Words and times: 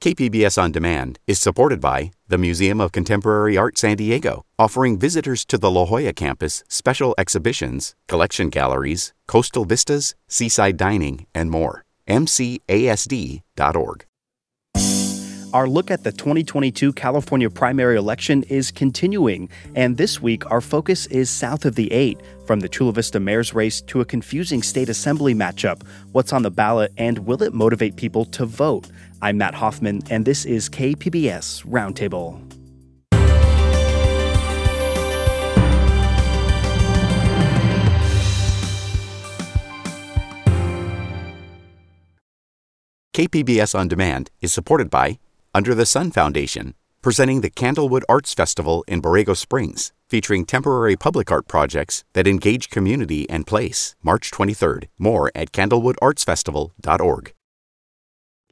KPBS 0.00 0.62
On 0.62 0.70
Demand 0.70 1.18
is 1.26 1.40
supported 1.40 1.80
by 1.80 2.12
the 2.28 2.38
Museum 2.38 2.80
of 2.80 2.92
Contemporary 2.92 3.56
Art 3.56 3.76
San 3.76 3.96
Diego, 3.96 4.44
offering 4.56 4.96
visitors 4.96 5.44
to 5.46 5.58
the 5.58 5.68
La 5.68 5.86
Jolla 5.86 6.12
campus 6.12 6.62
special 6.68 7.16
exhibitions, 7.18 7.96
collection 8.06 8.48
galleries, 8.48 9.12
coastal 9.26 9.64
vistas, 9.64 10.14
seaside 10.28 10.76
dining, 10.76 11.26
and 11.34 11.50
more. 11.50 11.84
MCASD.org. 12.06 14.04
Our 15.54 15.66
look 15.66 15.90
at 15.90 16.04
the 16.04 16.12
2022 16.12 16.92
California 16.92 17.48
primary 17.48 17.96
election 17.96 18.42
is 18.44 18.70
continuing, 18.70 19.48
and 19.74 19.96
this 19.96 20.20
week 20.20 20.48
our 20.50 20.60
focus 20.60 21.06
is 21.06 21.30
south 21.30 21.64
of 21.64 21.74
the 21.74 21.90
8, 21.90 22.20
from 22.46 22.60
the 22.60 22.68
Chula 22.68 22.92
Vista 22.92 23.18
mayor's 23.18 23.54
race 23.54 23.80
to 23.82 24.02
a 24.02 24.04
confusing 24.04 24.62
state 24.62 24.90
assembly 24.90 25.34
matchup. 25.34 25.82
What's 26.12 26.34
on 26.34 26.42
the 26.42 26.50
ballot, 26.50 26.92
and 26.98 27.20
will 27.20 27.42
it 27.42 27.54
motivate 27.54 27.96
people 27.96 28.26
to 28.26 28.44
vote? 28.44 28.88
I'm 29.20 29.36
Matt 29.38 29.56
Hoffman, 29.56 30.02
and 30.10 30.24
this 30.24 30.44
is 30.44 30.68
KPBS 30.68 31.64
Roundtable. 31.66 32.40
KPBS 43.12 43.76
On 43.76 43.88
Demand 43.88 44.30
is 44.40 44.52
supported 44.52 44.90
by 44.90 45.18
Under 45.52 45.74
the 45.74 45.84
Sun 45.84 46.12
Foundation, 46.12 46.74
presenting 47.02 47.40
the 47.40 47.50
Candlewood 47.50 48.04
Arts 48.08 48.32
Festival 48.32 48.84
in 48.86 49.02
Borrego 49.02 49.36
Springs, 49.36 49.92
featuring 50.08 50.44
temporary 50.44 50.94
public 50.94 51.32
art 51.32 51.48
projects 51.48 52.04
that 52.12 52.28
engage 52.28 52.70
community 52.70 53.28
and 53.28 53.44
place. 53.44 53.96
March 54.04 54.30
23rd. 54.30 54.84
More 55.00 55.32
at 55.34 55.50
candlewoodartsfestival.org. 55.50 57.32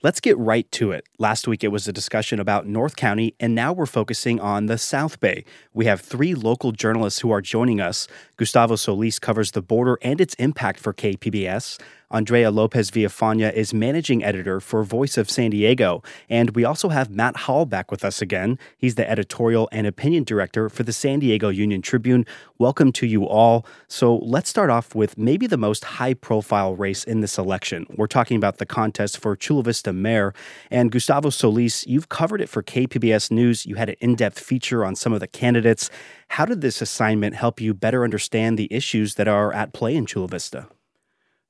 Let's 0.07 0.21
get 0.21 0.39
right 0.39 0.71
to 0.71 0.93
it. 0.93 1.05
Last 1.19 1.49
week 1.49 1.65
it 1.65 1.73
was 1.73 1.89
a 1.89 1.93
discussion 1.93 2.39
about 2.39 2.65
North 2.65 2.95
County, 2.95 3.35
and 3.41 3.57
now 3.57 3.73
we're 3.73 3.87
focusing 3.87 4.39
on 4.39 4.67
the 4.67 4.79
South 4.79 5.19
Bay. 5.19 5.45
We 5.75 5.87
have 5.87 6.01
three 6.01 6.33
local 6.33 6.71
journalists 6.71 7.19
who 7.19 7.33
are 7.33 7.41
joining 7.41 7.81
us. 7.81 8.07
Gustavo 8.37 8.77
Solis 8.77 9.19
covers 9.19 9.51
the 9.51 9.63
border 9.63 9.99
and 10.03 10.21
its 10.21 10.35
impact 10.35 10.79
for 10.79 10.93
KPBS. 10.93 11.81
Andrea 12.09 12.53
Lopez 12.53 12.93
Villafaña 12.93 13.53
is 13.53 13.75
managing 13.75 14.23
editor 14.23 14.61
for 14.61 14.85
Voice 14.85 15.19
of 15.19 15.29
San 15.29 15.51
Diego. 15.51 16.05
And 16.29 16.51
we 16.55 16.65
also 16.65 16.91
have 16.91 17.11
Matt 17.11 17.37
Hall 17.37 17.67
back 17.67 17.91
with 17.91 18.05
us 18.05 18.23
again. 18.23 18.61
He's 18.79 18.95
the 18.95 19.11
editorial 19.11 19.69
and 19.73 19.89
opinion 19.89 20.23
director 20.23 20.69
for 20.69 20.85
the 20.85 20.93
San 20.93 21.19
Diego 21.19 21.49
Union 21.49 21.83
Tribune. 21.83 22.25
Welcome 22.59 22.93
to 22.93 23.09
you 23.09 23.27
all. 23.27 23.67
So 23.89 24.19
let's 24.19 24.49
start 24.49 24.71
off 24.71 24.95
with 24.95 25.19
maybe 25.19 25.49
the 25.49 25.57
most 25.57 25.85
high 25.85 26.15
profile 26.15 26.77
race 26.77 27.03
in 27.03 27.23
this 27.23 27.39
election. 27.39 27.87
We're 27.97 28.07
talking 28.07 28.37
about 28.37 28.59
the 28.59 28.67
contest 28.67 29.19
for 29.19 29.35
Chula 29.35 29.65
Vista 29.65 29.93
mayor. 29.93 30.33
And 30.71 30.93
Gustavo 30.93 31.31
Solis, 31.31 31.85
you've 31.89 32.09
covered 32.09 32.41
it 32.41 32.49
for 32.49 32.63
KPBS 32.63 33.33
News. 33.33 33.67
You 33.67 33.75
had 33.75 33.89
an 33.89 33.97
in 33.99 34.15
depth 34.15 34.39
feature 34.39 34.85
on 34.85 34.95
some 34.95 35.13
of 35.13 35.19
the 35.19 35.27
candidates. 35.27 35.91
How 36.29 36.45
did 36.45 36.61
this 36.61 36.81
assignment 36.81 37.35
help 37.35 37.61
you 37.61 37.75
better 37.75 38.05
understand 38.05 38.57
the 38.57 38.73
issues 38.73 39.17
that 39.17 39.27
are 39.27 39.53
at 39.53 39.73
play 39.73 39.97
in 39.97 40.07
Chula 40.07 40.29
Vista? 40.29 40.69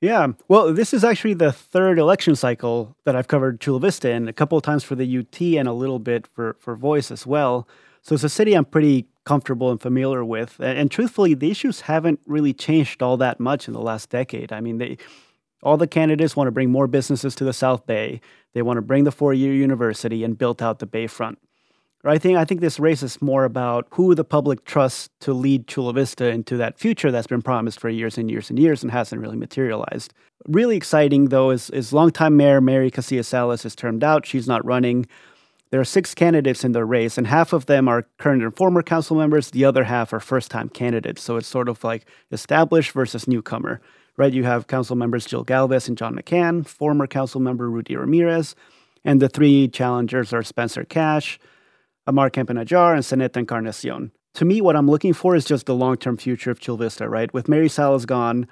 Yeah, 0.00 0.28
well, 0.46 0.74
this 0.74 0.92
is 0.92 1.04
actually 1.04 1.34
the 1.34 1.52
third 1.52 1.98
election 1.98 2.36
cycle 2.36 2.96
that 3.04 3.16
I've 3.16 3.28
covered 3.28 3.60
Chula 3.60 3.80
Vista 3.80 4.10
in, 4.10 4.28
a 4.28 4.32
couple 4.32 4.58
of 4.58 4.62
times 4.62 4.84
for 4.84 4.94
the 4.94 5.18
UT 5.18 5.40
and 5.40 5.66
a 5.66 5.72
little 5.72 5.98
bit 5.98 6.26
for, 6.26 6.56
for 6.58 6.76
Voice 6.76 7.10
as 7.10 7.26
well. 7.26 7.66
So 8.02 8.14
it's 8.14 8.24
a 8.24 8.28
city 8.28 8.52
I'm 8.52 8.66
pretty 8.66 9.06
comfortable 9.24 9.70
and 9.70 9.80
familiar 9.80 10.22
with. 10.24 10.60
And, 10.60 10.78
and 10.78 10.90
truthfully, 10.90 11.32
the 11.32 11.50
issues 11.50 11.82
haven't 11.82 12.20
really 12.26 12.52
changed 12.52 13.02
all 13.02 13.16
that 13.16 13.40
much 13.40 13.68
in 13.68 13.74
the 13.74 13.80
last 13.80 14.10
decade. 14.10 14.52
I 14.52 14.60
mean, 14.60 14.78
they 14.78 14.98
all 15.62 15.78
the 15.78 15.86
candidates 15.86 16.36
want 16.36 16.46
to 16.46 16.52
bring 16.52 16.70
more 16.70 16.86
businesses 16.86 17.34
to 17.36 17.44
the 17.44 17.54
South 17.54 17.86
Bay. 17.86 18.20
They 18.52 18.62
want 18.62 18.76
to 18.76 18.82
bring 18.82 19.04
the 19.04 19.10
four-year 19.10 19.52
university 19.54 20.22
and 20.22 20.36
build 20.38 20.62
out 20.62 20.78
the 20.78 20.86
Bayfront. 20.86 21.36
I 22.04 22.18
think 22.18 22.38
I 22.38 22.44
think 22.44 22.60
this 22.60 22.78
race 22.78 23.02
is 23.02 23.20
more 23.20 23.44
about 23.44 23.88
who 23.90 24.14
the 24.14 24.24
public 24.24 24.64
trusts 24.64 25.10
to 25.20 25.32
lead 25.32 25.66
Chula 25.66 25.92
Vista 25.92 26.26
into 26.28 26.56
that 26.56 26.78
future 26.78 27.10
that's 27.10 27.26
been 27.26 27.42
promised 27.42 27.80
for 27.80 27.88
years 27.88 28.16
and 28.16 28.30
years 28.30 28.48
and 28.48 28.58
years 28.58 28.82
and 28.82 28.92
hasn't 28.92 29.20
really 29.20 29.36
materialized. 29.36 30.14
Really 30.46 30.76
exciting 30.76 31.26
though 31.26 31.50
is 31.50 31.70
is 31.70 31.92
longtime 31.92 32.36
mayor 32.36 32.60
Mary 32.60 32.90
Casillas 32.90 33.26
Salas 33.26 33.64
is 33.64 33.74
termed 33.74 34.04
out. 34.04 34.26
She's 34.26 34.46
not 34.46 34.64
running. 34.64 35.06
There 35.70 35.80
are 35.80 35.84
six 35.84 36.14
candidates 36.14 36.62
in 36.62 36.72
the 36.72 36.84
race, 36.84 37.18
and 37.18 37.26
half 37.26 37.52
of 37.52 37.66
them 37.66 37.88
are 37.88 38.06
current 38.18 38.42
and 38.42 38.54
former 38.54 38.82
council 38.82 39.16
members. 39.16 39.50
The 39.50 39.64
other 39.64 39.84
half 39.84 40.12
are 40.12 40.20
first 40.20 40.50
time 40.50 40.68
candidates. 40.68 41.22
So 41.22 41.36
it's 41.36 41.48
sort 41.48 41.68
of 41.68 41.82
like 41.82 42.06
established 42.30 42.92
versus 42.92 43.26
newcomer. 43.26 43.80
Right? 44.16 44.32
You 44.32 44.44
have 44.44 44.68
council 44.68 44.96
members 44.96 45.26
Jill 45.26 45.42
Galvez 45.42 45.88
and 45.88 45.98
John 45.98 46.14
McCann, 46.14 46.66
former 46.66 47.06
council 47.06 47.40
member 47.40 47.68
Rudy 47.68 47.96
Ramirez, 47.96 48.54
and 49.04 49.20
the 49.20 49.28
three 49.28 49.68
challengers 49.68 50.32
are 50.32 50.42
Spencer 50.42 50.84
Cash. 50.84 51.38
Ammar 52.08 52.30
Campa-Najjar 52.30 52.94
and 52.94 53.02
Zaneta 53.02 53.36
Encarnacion. 53.38 54.12
To 54.34 54.44
me, 54.44 54.60
what 54.60 54.76
I'm 54.76 54.88
looking 54.88 55.12
for 55.12 55.34
is 55.34 55.44
just 55.44 55.66
the 55.66 55.74
long 55.74 55.96
term 55.96 56.16
future 56.16 56.50
of 56.50 56.60
Chula 56.60 56.78
Vista, 56.78 57.08
right? 57.08 57.32
With 57.32 57.48
Mary 57.48 57.68
Salas 57.68 58.04
gone, 58.04 58.46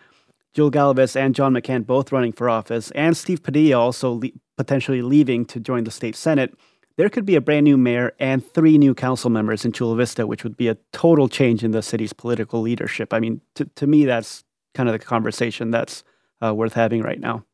Jill 0.54 0.70
Galvez 0.70 1.16
and 1.16 1.34
John 1.34 1.53
McCann 1.53 1.84
both 1.84 2.12
running 2.12 2.32
for 2.32 2.48
office, 2.48 2.91
and 2.93 3.16
Steve 3.16 3.43
Padilla 3.43 3.78
also 3.78 4.12
le- 4.12 4.31
potentially 4.56 5.03
leaving 5.03 5.44
to 5.47 5.60
join 5.60 5.84
the 5.84 5.91
state 5.91 6.16
senate, 6.16 6.54
there 6.97 7.09
could 7.09 7.26
be 7.26 7.34
a 7.34 7.41
brand 7.41 7.64
new 7.64 7.76
mayor 7.76 8.12
and 8.20 8.47
three 8.54 8.78
new 8.78 8.94
council 8.94 9.28
members 9.28 9.64
in 9.64 9.72
Chula 9.72 9.97
Vista, 9.97 10.26
which 10.26 10.44
would 10.44 10.56
be 10.56 10.69
a 10.69 10.76
total 10.93 11.28
change 11.28 11.64
in 11.64 11.72
the 11.72 11.82
city's 11.82 12.12
political 12.12 12.60
leadership. 12.60 13.12
I 13.12 13.19
mean, 13.19 13.41
to, 13.56 13.64
to 13.76 13.87
me, 13.87 14.04
that's 14.04 14.44
kind 14.75 14.88
of 14.88 14.93
the 14.93 14.98
conversation 15.00 15.70
that's 15.70 16.04
uh, 16.43 16.54
worth 16.54 16.75
having 16.75 17.03
right 17.03 17.19
now. 17.19 17.44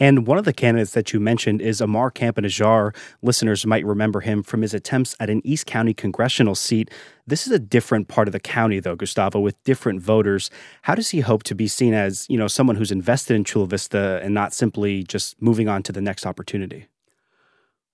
And 0.00 0.26
one 0.26 0.38
of 0.38 0.46
the 0.46 0.54
candidates 0.54 0.92
that 0.92 1.12
you 1.12 1.20
mentioned 1.20 1.60
is 1.60 1.82
Ammar 1.82 2.10
Campa-Najjar. 2.10 2.96
Listeners 3.20 3.66
might 3.66 3.84
remember 3.84 4.20
him 4.20 4.42
from 4.42 4.62
his 4.62 4.72
attempts 4.72 5.14
at 5.20 5.28
an 5.28 5.42
East 5.44 5.66
County 5.66 5.92
congressional 5.92 6.54
seat. 6.54 6.90
This 7.26 7.46
is 7.46 7.52
a 7.52 7.58
different 7.58 8.08
part 8.08 8.26
of 8.26 8.32
the 8.32 8.40
county, 8.40 8.80
though, 8.80 8.96
Gustavo, 8.96 9.38
with 9.38 9.62
different 9.62 10.00
voters. 10.00 10.50
How 10.82 10.94
does 10.94 11.10
he 11.10 11.20
hope 11.20 11.42
to 11.44 11.54
be 11.54 11.68
seen 11.68 11.92
as, 11.92 12.26
you 12.30 12.38
know, 12.38 12.48
someone 12.48 12.76
who's 12.76 12.90
invested 12.90 13.34
in 13.34 13.44
Chula 13.44 13.66
Vista 13.66 14.20
and 14.22 14.32
not 14.32 14.54
simply 14.54 15.02
just 15.02 15.40
moving 15.42 15.68
on 15.68 15.82
to 15.82 15.92
the 15.92 16.00
next 16.00 16.24
opportunity? 16.24 16.86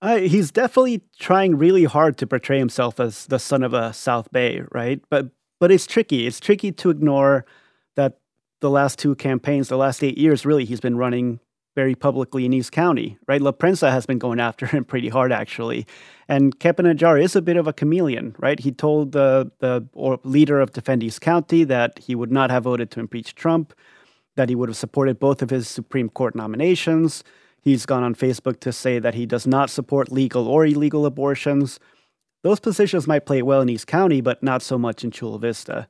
Uh, 0.01 0.19
he's 0.19 0.53
definitely 0.53 1.03
trying 1.19 1.57
really 1.57 1.85
hard 1.85 2.17
to 2.19 2.27
portray 2.27 2.59
himself 2.59 3.01
as 3.01 3.27
the 3.27 3.39
son 3.39 3.65
of 3.65 3.75
a 3.75 3.93
South 3.93 4.31
Bay, 4.31 4.63
right? 4.71 5.01
But 5.11 5.31
but 5.59 5.73
it's 5.73 5.87
tricky. 5.87 6.27
It's 6.27 6.39
tricky 6.39 6.71
to 6.71 6.91
ignore 6.91 7.47
that 7.97 8.19
the 8.61 8.71
last 8.71 8.99
two 8.99 9.15
campaigns, 9.15 9.69
the 9.69 9.79
last 9.79 10.05
eight 10.05 10.19
years, 10.19 10.45
really, 10.45 10.67
he's 10.67 10.81
been 10.81 10.99
running 10.99 11.41
very 11.77 11.95
publicly 11.95 12.47
in 12.47 12.55
East 12.55 12.73
County, 12.73 13.19
right? 13.29 13.41
La 13.41 13.53
Prensa 13.53 13.91
has 13.91 14.07
been 14.07 14.19
going 14.19 14.41
after 14.41 14.67
him 14.75 14.85
pretty 14.85 15.09
hard, 15.09 15.31
actually. 15.31 15.87
And 16.27 16.59
Campa-Najjar 16.59 17.23
is 17.23 17.37
a 17.37 17.43
bit 17.43 17.57
of 17.57 17.69
a 17.69 17.73
chameleon, 17.73 18.35
right? 18.39 18.59
He 18.59 18.73
told 18.73 19.13
the, 19.13 19.53
the 19.61 19.87
leader 20.25 20.59
of 20.59 20.73
Defend 20.73 21.05
East 21.05 21.21
County 21.21 21.63
that 21.65 22.01
he 22.01 22.17
would 22.17 22.33
not 22.33 22.51
have 22.51 22.65
voted 22.65 22.91
to 22.93 23.01
impeach 23.01 23.37
Trump, 23.37 23.75
that 24.35 24.49
he 24.49 24.57
would 24.57 24.71
have 24.71 24.77
supported 24.77 25.21
both 25.21 25.43
of 25.43 25.51
his 25.51 25.69
Supreme 25.69 26.09
Court 26.09 26.35
nominations. 26.35 27.23
He's 27.61 27.87
gone 27.87 28.03
on 28.03 28.15
Facebook 28.15 28.59
to 28.61 28.73
say 28.73 28.99
that 28.99 29.15
he 29.15 29.27
does 29.27 29.47
not 29.47 29.71
support 29.71 30.11
legal 30.11 30.49
or 30.49 30.67
illegal 30.67 31.05
abortions. 31.05 31.79
Those 32.43 32.61
positions 32.61 33.07
might 33.07 33.27
play 33.27 33.43
well 33.43 33.61
in 33.61 33.69
East 33.69 33.87
County, 33.87 34.21
but 34.21 34.43
not 34.43 34.63
so 34.63 34.79
much 34.79 35.05
in 35.05 35.11
Chula 35.11 35.39
Vista. 35.39 35.89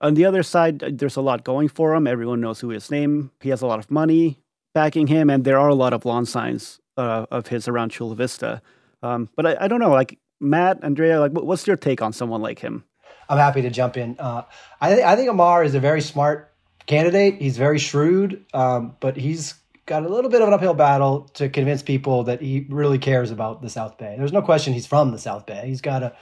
On 0.00 0.14
the 0.14 0.24
other 0.24 0.44
side, 0.44 0.78
there's 0.78 1.16
a 1.16 1.20
lot 1.20 1.44
going 1.44 1.68
for 1.68 1.94
him. 1.94 2.06
Everyone 2.06 2.40
knows 2.40 2.60
who 2.60 2.68
his 2.68 2.90
name. 2.90 3.32
He 3.40 3.50
has 3.50 3.62
a 3.62 3.66
lot 3.66 3.80
of 3.80 3.90
money 3.90 4.38
backing 4.74 5.06
him, 5.06 5.30
and 5.30 5.44
there 5.44 5.58
are 5.58 5.68
a 5.68 5.74
lot 5.74 5.92
of 5.92 6.04
lawn 6.04 6.26
signs 6.26 6.80
uh, 6.96 7.26
of 7.30 7.48
his 7.48 7.68
around 7.68 7.90
Chula 7.90 8.14
Vista. 8.14 8.60
Um, 9.02 9.28
but 9.36 9.46
I, 9.46 9.64
I, 9.64 9.68
don't 9.68 9.80
know, 9.80 9.90
like 9.90 10.18
Matt, 10.40 10.82
Andrea, 10.82 11.20
like 11.20 11.32
what's 11.32 11.66
your 11.66 11.76
take 11.76 12.02
on 12.02 12.12
someone 12.12 12.42
like 12.42 12.58
him? 12.58 12.84
I'm 13.28 13.38
happy 13.38 13.62
to 13.62 13.70
jump 13.70 13.96
in. 13.96 14.16
Uh, 14.18 14.42
I, 14.80 14.94
th- 14.94 15.04
I 15.04 15.16
think 15.16 15.30
Ammar 15.30 15.64
is 15.64 15.74
a 15.74 15.80
very 15.80 16.00
smart 16.00 16.52
candidate. 16.86 17.40
He's 17.40 17.56
very 17.56 17.78
shrewd, 17.78 18.44
um, 18.54 18.96
but 19.00 19.16
he's 19.16 19.54
got 19.86 20.04
a 20.04 20.08
little 20.08 20.30
bit 20.30 20.42
of 20.42 20.48
an 20.48 20.54
uphill 20.54 20.74
battle 20.74 21.22
to 21.34 21.48
convince 21.48 21.82
people 21.82 22.24
that 22.24 22.40
he 22.40 22.66
really 22.68 22.98
cares 22.98 23.30
about 23.30 23.62
the 23.62 23.70
South 23.70 23.98
Bay. 23.98 24.16
There's 24.18 24.32
no 24.32 24.42
question 24.42 24.72
he's 24.72 24.86
from 24.86 25.12
the 25.12 25.18
South 25.18 25.46
Bay. 25.46 25.64
He's 25.66 25.80
got 25.80 26.02
a, 26.02 26.16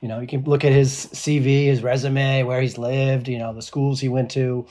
you 0.00 0.08
know, 0.08 0.20
you 0.20 0.26
can 0.26 0.44
look 0.44 0.64
at 0.64 0.72
his 0.72 1.06
CV, 1.12 1.66
his 1.66 1.82
resume, 1.82 2.42
where 2.42 2.60
he's 2.60 2.78
lived, 2.78 3.28
you 3.28 3.38
know, 3.38 3.52
the 3.52 3.62
schools 3.62 4.00
he 4.00 4.08
went 4.08 4.30
to. 4.32 4.66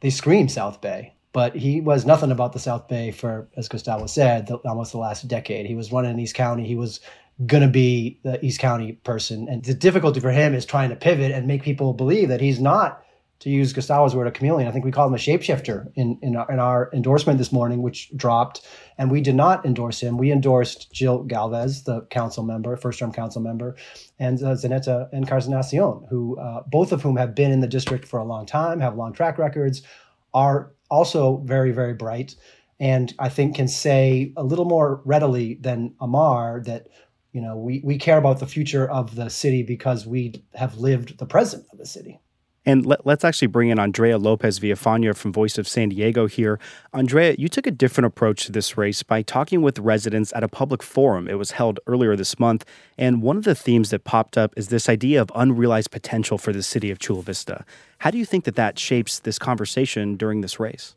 They 0.00 0.10
scream 0.10 0.48
South 0.48 0.80
Bay 0.80 1.14
but 1.32 1.54
he 1.54 1.80
was 1.80 2.04
nothing 2.04 2.30
about 2.30 2.52
the 2.52 2.58
South 2.58 2.88
Bay 2.88 3.10
for, 3.10 3.48
as 3.56 3.68
Gustavo 3.68 4.06
said, 4.06 4.46
the, 4.46 4.56
almost 4.58 4.92
the 4.92 4.98
last 4.98 5.26
decade. 5.28 5.66
He 5.66 5.74
was 5.74 5.92
running 5.92 6.18
East 6.18 6.34
County. 6.34 6.66
He 6.66 6.76
was 6.76 7.00
going 7.46 7.62
to 7.62 7.68
be 7.68 8.18
the 8.22 8.44
East 8.44 8.60
County 8.60 8.92
person. 8.92 9.48
And 9.48 9.64
the 9.64 9.74
difficulty 9.74 10.20
for 10.20 10.30
him 10.30 10.54
is 10.54 10.66
trying 10.66 10.90
to 10.90 10.96
pivot 10.96 11.30
and 11.32 11.46
make 11.46 11.62
people 11.62 11.94
believe 11.94 12.28
that 12.28 12.40
he's 12.40 12.60
not, 12.60 13.02
to 13.40 13.48
use 13.48 13.72
Gustavo's 13.72 14.14
word, 14.14 14.26
a 14.26 14.30
chameleon. 14.30 14.68
I 14.68 14.70
think 14.70 14.84
we 14.84 14.92
called 14.92 15.10
him 15.10 15.14
a 15.14 15.18
shapeshifter 15.18 15.90
in, 15.94 16.18
in, 16.20 16.36
our, 16.36 16.52
in 16.52 16.58
our 16.58 16.90
endorsement 16.92 17.38
this 17.38 17.52
morning, 17.52 17.80
which 17.80 18.14
dropped. 18.14 18.66
And 18.98 19.10
we 19.10 19.22
did 19.22 19.34
not 19.34 19.64
endorse 19.64 19.98
him. 20.00 20.18
We 20.18 20.30
endorsed 20.30 20.92
Jill 20.92 21.22
Galvez, 21.22 21.84
the 21.84 22.02
council 22.10 22.44
member, 22.44 22.76
first 22.76 22.98
term 22.98 23.12
council 23.12 23.40
member, 23.40 23.76
and 24.18 24.42
uh, 24.42 24.56
Zaneta 24.56 25.10
Encarnacion, 25.14 26.06
who 26.10 26.38
uh, 26.38 26.64
both 26.66 26.92
of 26.92 27.00
whom 27.00 27.16
have 27.16 27.34
been 27.34 27.50
in 27.50 27.60
the 27.60 27.66
district 27.66 28.06
for 28.06 28.20
a 28.20 28.24
long 28.24 28.44
time, 28.44 28.80
have 28.80 28.96
long 28.96 29.14
track 29.14 29.38
records, 29.38 29.80
are 30.34 30.72
also 30.90 31.38
very, 31.38 31.72
very 31.72 31.94
bright 31.94 32.34
and 32.80 33.12
I 33.18 33.28
think 33.28 33.54
can 33.56 33.68
say 33.68 34.32
a 34.36 34.42
little 34.42 34.64
more 34.64 35.02
readily 35.04 35.54
than 35.60 35.94
Ammar 36.00 36.64
that 36.64 36.88
you 37.32 37.40
know 37.40 37.56
we 37.56 37.80
we 37.84 37.98
care 37.98 38.18
about 38.18 38.40
the 38.40 38.46
future 38.46 38.90
of 38.90 39.14
the 39.14 39.28
city 39.28 39.62
because 39.62 40.06
we 40.06 40.42
have 40.54 40.78
lived 40.78 41.18
the 41.18 41.26
present 41.26 41.66
of 41.70 41.78
the 41.78 41.86
city. 41.86 42.18
And 42.66 42.84
let, 42.84 43.06
us 43.06 43.24
actually 43.24 43.48
bring 43.48 43.70
in 43.70 43.78
Andrea 43.78 44.18
Lopez 44.18 44.60
Villafana 44.60 45.16
from 45.16 45.32
Voice 45.32 45.56
of 45.56 45.66
San 45.66 45.88
Diego 45.88 46.26
here. 46.26 46.58
Andrea, 46.92 47.34
you 47.38 47.48
took 47.48 47.66
a 47.66 47.70
different 47.70 48.06
approach 48.06 48.44
to 48.44 48.52
this 48.52 48.76
race 48.76 49.02
by 49.02 49.22
talking 49.22 49.62
with 49.62 49.78
residents 49.78 50.30
at 50.36 50.44
a 50.44 50.48
public 50.48 50.82
forum. 50.82 51.26
It 51.26 51.38
was 51.38 51.52
held 51.52 51.80
earlier 51.86 52.16
this 52.16 52.38
month. 52.38 52.66
And 52.98 53.22
one 53.22 53.38
of 53.38 53.44
the 53.44 53.54
themes 53.54 53.90
that 53.90 54.04
popped 54.04 54.36
up 54.36 54.52
is 54.58 54.68
this 54.68 54.90
idea 54.90 55.22
of 55.22 55.32
unrealized 55.34 55.90
potential 55.90 56.36
for 56.36 56.52
the 56.52 56.62
city 56.62 56.90
of 56.90 56.98
Chula 56.98 57.22
Vista. 57.22 57.64
How 57.98 58.10
do 58.10 58.18
you 58.18 58.26
think 58.26 58.44
that 58.44 58.56
that 58.56 58.78
shapes 58.78 59.18
this 59.20 59.38
conversation 59.38 60.16
during 60.16 60.42
this 60.42 60.60
race? 60.60 60.94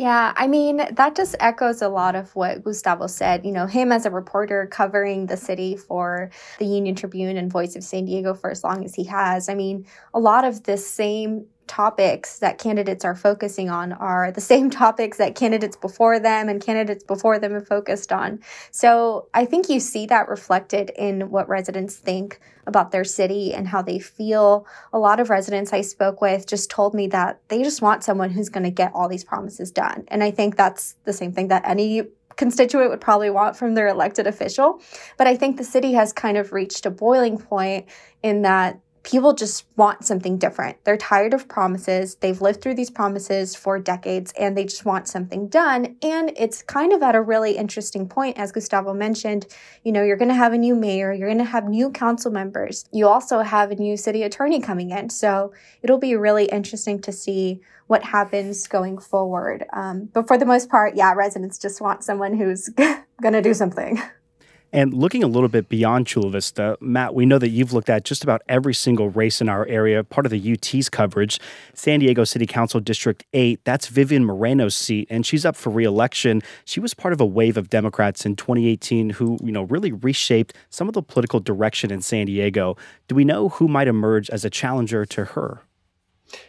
Yeah, 0.00 0.32
I 0.34 0.46
mean, 0.46 0.78
that 0.92 1.14
just 1.14 1.36
echoes 1.40 1.82
a 1.82 1.88
lot 1.90 2.14
of 2.14 2.34
what 2.34 2.64
Gustavo 2.64 3.06
said. 3.06 3.44
You 3.44 3.52
know, 3.52 3.66
him 3.66 3.92
as 3.92 4.06
a 4.06 4.10
reporter 4.10 4.66
covering 4.66 5.26
the 5.26 5.36
city 5.36 5.76
for 5.76 6.30
the 6.58 6.64
Union 6.64 6.94
Tribune 6.94 7.36
and 7.36 7.52
Voice 7.52 7.76
of 7.76 7.84
San 7.84 8.06
Diego 8.06 8.32
for 8.32 8.50
as 8.50 8.64
long 8.64 8.82
as 8.82 8.94
he 8.94 9.04
has. 9.04 9.50
I 9.50 9.54
mean, 9.54 9.84
a 10.14 10.18
lot 10.18 10.46
of 10.46 10.62
the 10.62 10.78
same 10.78 11.44
topics 11.70 12.40
that 12.40 12.58
candidates 12.58 13.04
are 13.04 13.14
focusing 13.14 13.70
on 13.70 13.92
are 13.92 14.32
the 14.32 14.40
same 14.40 14.70
topics 14.84 15.18
that 15.18 15.36
candidates 15.36 15.76
before 15.76 16.18
them 16.18 16.48
and 16.48 16.60
candidates 16.60 17.04
before 17.04 17.38
them 17.38 17.52
have 17.52 17.66
focused 17.66 18.10
on. 18.10 18.40
So 18.72 19.28
I 19.34 19.44
think 19.44 19.68
you 19.68 19.78
see 19.78 20.04
that 20.06 20.28
reflected 20.28 20.90
in 20.98 21.30
what 21.30 21.48
residents 21.48 21.94
think 21.94 22.40
about 22.66 22.90
their 22.90 23.04
city 23.04 23.54
and 23.54 23.68
how 23.68 23.82
they 23.82 24.00
feel. 24.00 24.66
A 24.92 24.98
lot 24.98 25.20
of 25.20 25.30
residents 25.30 25.72
I 25.72 25.82
spoke 25.82 26.20
with 26.20 26.44
just 26.46 26.70
told 26.70 26.92
me 26.92 27.06
that 27.08 27.40
they 27.48 27.62
just 27.62 27.80
want 27.80 28.02
someone 28.02 28.30
who's 28.30 28.48
going 28.48 28.64
to 28.64 28.70
get 28.70 28.90
all 28.92 29.08
these 29.08 29.24
promises 29.24 29.70
done. 29.70 30.04
And 30.08 30.24
I 30.24 30.32
think 30.32 30.56
that's 30.56 30.96
the 31.04 31.12
same 31.12 31.32
thing 31.32 31.48
that 31.48 31.62
any 31.64 32.02
constituent 32.36 32.90
would 32.90 33.00
probably 33.00 33.30
want 33.30 33.56
from 33.56 33.74
their 33.74 33.86
elected 33.86 34.26
official. 34.26 34.80
But 35.18 35.28
I 35.28 35.36
think 35.36 35.56
the 35.56 35.64
city 35.64 35.92
has 35.92 36.12
kind 36.12 36.36
of 36.36 36.52
reached 36.52 36.84
a 36.84 36.90
boiling 36.90 37.38
point 37.38 37.86
in 38.22 38.42
that 38.42 38.80
people 39.02 39.32
just 39.32 39.64
want 39.76 40.04
something 40.04 40.36
different. 40.36 40.76
They're 40.84 40.96
tired 40.96 41.32
of 41.32 41.48
promises. 41.48 42.16
They've 42.16 42.40
lived 42.40 42.60
through 42.60 42.74
these 42.74 42.90
promises 42.90 43.56
for 43.56 43.78
decades 43.78 44.32
and 44.38 44.56
they 44.56 44.64
just 44.64 44.84
want 44.84 45.08
something 45.08 45.48
done. 45.48 45.96
And 46.02 46.32
it's 46.36 46.62
kind 46.62 46.92
of 46.92 47.02
at 47.02 47.14
a 47.14 47.22
really 47.22 47.56
interesting 47.56 48.08
point, 48.08 48.38
as 48.38 48.52
Gustavo 48.52 48.92
mentioned. 48.92 49.46
You 49.84 49.92
know, 49.92 50.02
you're 50.02 50.18
going 50.18 50.28
to 50.28 50.34
have 50.34 50.52
a 50.52 50.58
new 50.58 50.74
mayor, 50.74 51.12
you're 51.12 51.28
going 51.28 51.38
to 51.38 51.44
have 51.44 51.68
new 51.68 51.90
council 51.90 52.30
members. 52.30 52.84
You 52.92 53.08
also 53.08 53.40
have 53.40 53.70
a 53.70 53.76
new 53.76 53.96
city 53.96 54.22
attorney 54.22 54.60
coming 54.60 54.90
in. 54.90 55.08
So 55.08 55.52
it'll 55.82 55.98
be 55.98 56.14
really 56.16 56.44
interesting 56.46 57.00
to 57.02 57.12
see 57.12 57.60
what 57.86 58.04
happens 58.04 58.68
going 58.68 58.98
forward. 58.98 59.64
Um, 59.72 60.10
but 60.12 60.28
for 60.28 60.38
the 60.38 60.46
most 60.46 60.68
part, 60.68 60.94
yeah, 60.94 61.12
residents 61.14 61.58
just 61.58 61.80
want 61.80 62.04
someone 62.04 62.34
who's 62.36 62.68
going 63.22 63.32
to 63.32 63.42
do 63.42 63.54
something. 63.54 64.00
And 64.72 64.94
looking 64.94 65.24
a 65.24 65.26
little 65.26 65.48
bit 65.48 65.68
beyond 65.68 66.06
Chula 66.06 66.30
Vista, 66.30 66.78
Matt, 66.80 67.14
we 67.14 67.26
know 67.26 67.38
that 67.38 67.48
you've 67.48 67.72
looked 67.72 67.90
at 67.90 68.04
just 68.04 68.22
about 68.22 68.42
every 68.48 68.74
single 68.74 69.10
race 69.10 69.40
in 69.40 69.48
our 69.48 69.66
area, 69.66 70.04
part 70.04 70.26
of 70.26 70.30
the 70.30 70.52
UT's 70.52 70.88
coverage. 70.88 71.40
San 71.74 72.00
Diego 72.00 72.22
City 72.24 72.46
Council 72.46 72.78
District 72.78 73.24
8, 73.32 73.64
that's 73.64 73.88
Vivian 73.88 74.24
Moreno's 74.24 74.76
seat, 74.76 75.08
and 75.10 75.26
she's 75.26 75.44
up 75.44 75.56
for 75.56 75.70
reelection. 75.70 76.42
She 76.64 76.78
was 76.78 76.94
part 76.94 77.12
of 77.12 77.20
a 77.20 77.26
wave 77.26 77.56
of 77.56 77.68
Democrats 77.68 78.24
in 78.24 78.36
2018 78.36 79.10
who, 79.10 79.38
you 79.42 79.50
know, 79.50 79.62
really 79.64 79.90
reshaped 79.90 80.54
some 80.70 80.86
of 80.86 80.94
the 80.94 81.02
political 81.02 81.40
direction 81.40 81.90
in 81.90 82.00
San 82.00 82.26
Diego. 82.26 82.76
Do 83.08 83.14
we 83.16 83.24
know 83.24 83.48
who 83.48 83.66
might 83.66 83.88
emerge 83.88 84.30
as 84.30 84.44
a 84.44 84.50
challenger 84.50 85.04
to 85.06 85.24
her? 85.24 85.62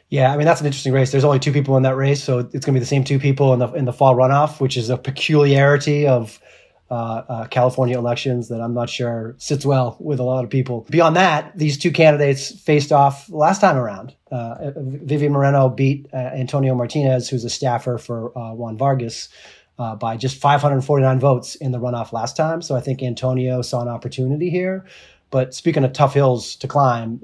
Yeah, 0.10 0.32
I 0.32 0.38
mean 0.38 0.46
that's 0.46 0.62
an 0.62 0.68
interesting 0.68 0.94
race. 0.94 1.12
There's 1.12 1.24
only 1.24 1.40
two 1.40 1.52
people 1.52 1.76
in 1.76 1.82
that 1.84 1.96
race, 1.96 2.24
so 2.24 2.40
it's 2.40 2.52
going 2.52 2.62
to 2.62 2.72
be 2.74 2.80
the 2.80 2.86
same 2.86 3.04
two 3.04 3.18
people 3.18 3.52
in 3.54 3.60
the 3.60 3.72
in 3.74 3.86
the 3.86 3.94
fall 3.94 4.16
runoff, 4.16 4.60
which 4.60 4.78
is 4.78 4.92
a 4.92 4.98
peculiarity 4.98 6.06
of 6.06 6.40
uh, 6.92 7.24
uh, 7.30 7.48
California 7.48 7.98
elections 7.98 8.50
that 8.50 8.60
I'm 8.60 8.74
not 8.74 8.90
sure 8.90 9.36
sits 9.38 9.66
well 9.66 9.96
with 10.02 10.20
a 10.20 10.24
lot 10.24 10.44
of 10.44 10.50
people. 10.50 10.86
Beyond 10.90 11.16
that, 11.16 11.58
these 11.58 11.78
two 11.78 11.92
candidates 11.92 12.52
faced 12.60 12.92
off 12.92 13.30
last 13.30 13.62
time 13.62 13.78
around. 13.78 14.14
Uh, 14.30 14.72
Vivian 14.76 15.32
Moreno 15.32 15.70
beat 15.70 16.08
uh, 16.14 16.18
Antonio 16.18 16.76
Martinez, 16.76 17.30
who's 17.30 17.46
a 17.46 17.50
staffer 17.50 17.98
for 17.98 18.38
uh, 18.38 18.54
Juan 18.54 18.78
Vargas, 18.78 19.30
uh, 19.80 19.96
by 19.96 20.18
just 20.18 20.36
549 20.42 21.18
votes 21.18 21.56
in 21.56 21.72
the 21.72 21.80
runoff 21.80 22.12
last 22.12 22.36
time. 22.36 22.62
So 22.62 22.76
I 22.76 22.82
think 22.82 23.02
Antonio 23.02 23.62
saw 23.62 23.82
an 23.82 23.88
opportunity 23.88 24.50
here. 24.50 24.86
But 25.30 25.54
speaking 25.54 25.86
of 25.86 25.94
tough 25.94 26.14
hills 26.14 26.58
to 26.58 26.68
climb, 26.68 27.22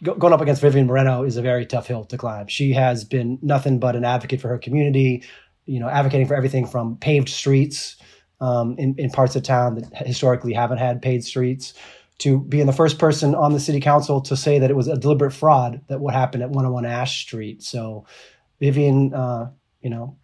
going 0.00 0.32
up 0.32 0.40
against 0.40 0.62
Vivian 0.62 0.86
Moreno 0.86 1.24
is 1.24 1.36
a 1.36 1.42
very 1.42 1.66
tough 1.66 1.88
hill 1.88 2.04
to 2.04 2.16
climb. 2.16 2.46
She 2.46 2.72
has 2.74 3.02
been 3.02 3.40
nothing 3.42 3.80
but 3.80 3.96
an 3.96 4.04
advocate 4.04 4.40
for 4.40 4.46
her 4.46 4.58
community, 4.58 5.24
you 5.66 5.80
know, 5.80 5.88
advocating 5.88 6.28
for 6.28 6.36
everything 6.36 6.68
from 6.68 6.98
paved 6.98 7.28
streets 7.28 7.96
um, 8.42 8.74
in, 8.76 8.94
in 8.98 9.08
parts 9.08 9.36
of 9.36 9.44
town 9.44 9.76
that 9.76 10.06
historically 10.06 10.52
haven't 10.52 10.78
had 10.78 11.00
paid 11.00 11.24
streets, 11.24 11.74
to 12.18 12.40
being 12.40 12.66
the 12.66 12.72
first 12.72 12.98
person 12.98 13.34
on 13.34 13.52
the 13.52 13.60
city 13.60 13.80
council 13.80 14.20
to 14.20 14.36
say 14.36 14.58
that 14.58 14.70
it 14.70 14.74
was 14.74 14.88
a 14.88 14.96
deliberate 14.96 15.32
fraud 15.32 15.80
that 15.88 16.00
what 16.00 16.12
happened 16.12 16.42
at 16.42 16.50
101 16.50 16.84
Ash 16.84 17.22
Street. 17.22 17.62
So 17.62 18.04
Vivian, 18.60 19.14
uh, 19.14 19.50
you 19.80 19.90
know, 19.90 20.16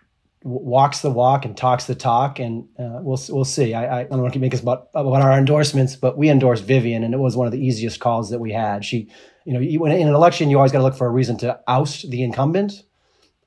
walks 0.43 1.01
the 1.01 1.11
walk 1.11 1.45
and 1.45 1.57
talks 1.57 1.87
the 1.87 1.95
talk, 1.95 2.39
and 2.39 2.69
uh, 2.79 2.99
we'll 3.03 3.21
we'll 3.31 3.45
see. 3.45 3.75
I, 3.75 4.01
I 4.01 4.05
don't 4.05 4.21
want 4.21 4.35
to 4.35 4.41
make 4.41 4.55
us 4.55 4.61
about 4.61 4.89
about 4.95 5.23
our 5.23 5.39
endorsements, 5.39 5.97
but 5.97 6.19
we 6.19 6.29
endorsed 6.29 6.65
Vivian, 6.65 7.05
and 7.05 7.15
it 7.15 7.19
was 7.19 7.37
one 7.37 7.47
of 7.47 7.53
the 7.53 7.65
easiest 7.65 8.01
calls 8.01 8.31
that 8.31 8.39
we 8.39 8.53
had. 8.53 8.85
She, 8.85 9.11
you 9.45 9.53
know, 9.53 9.61
you, 9.61 9.85
in 9.87 9.93
an 9.93 10.15
election, 10.15 10.51
you 10.51 10.57
always 10.57 10.73
got 10.73 10.79
to 10.79 10.85
look 10.85 10.97
for 10.97 11.07
a 11.07 11.11
reason 11.11 11.37
to 11.39 11.59
oust 11.67 12.11
the 12.11 12.23
incumbent. 12.23 12.85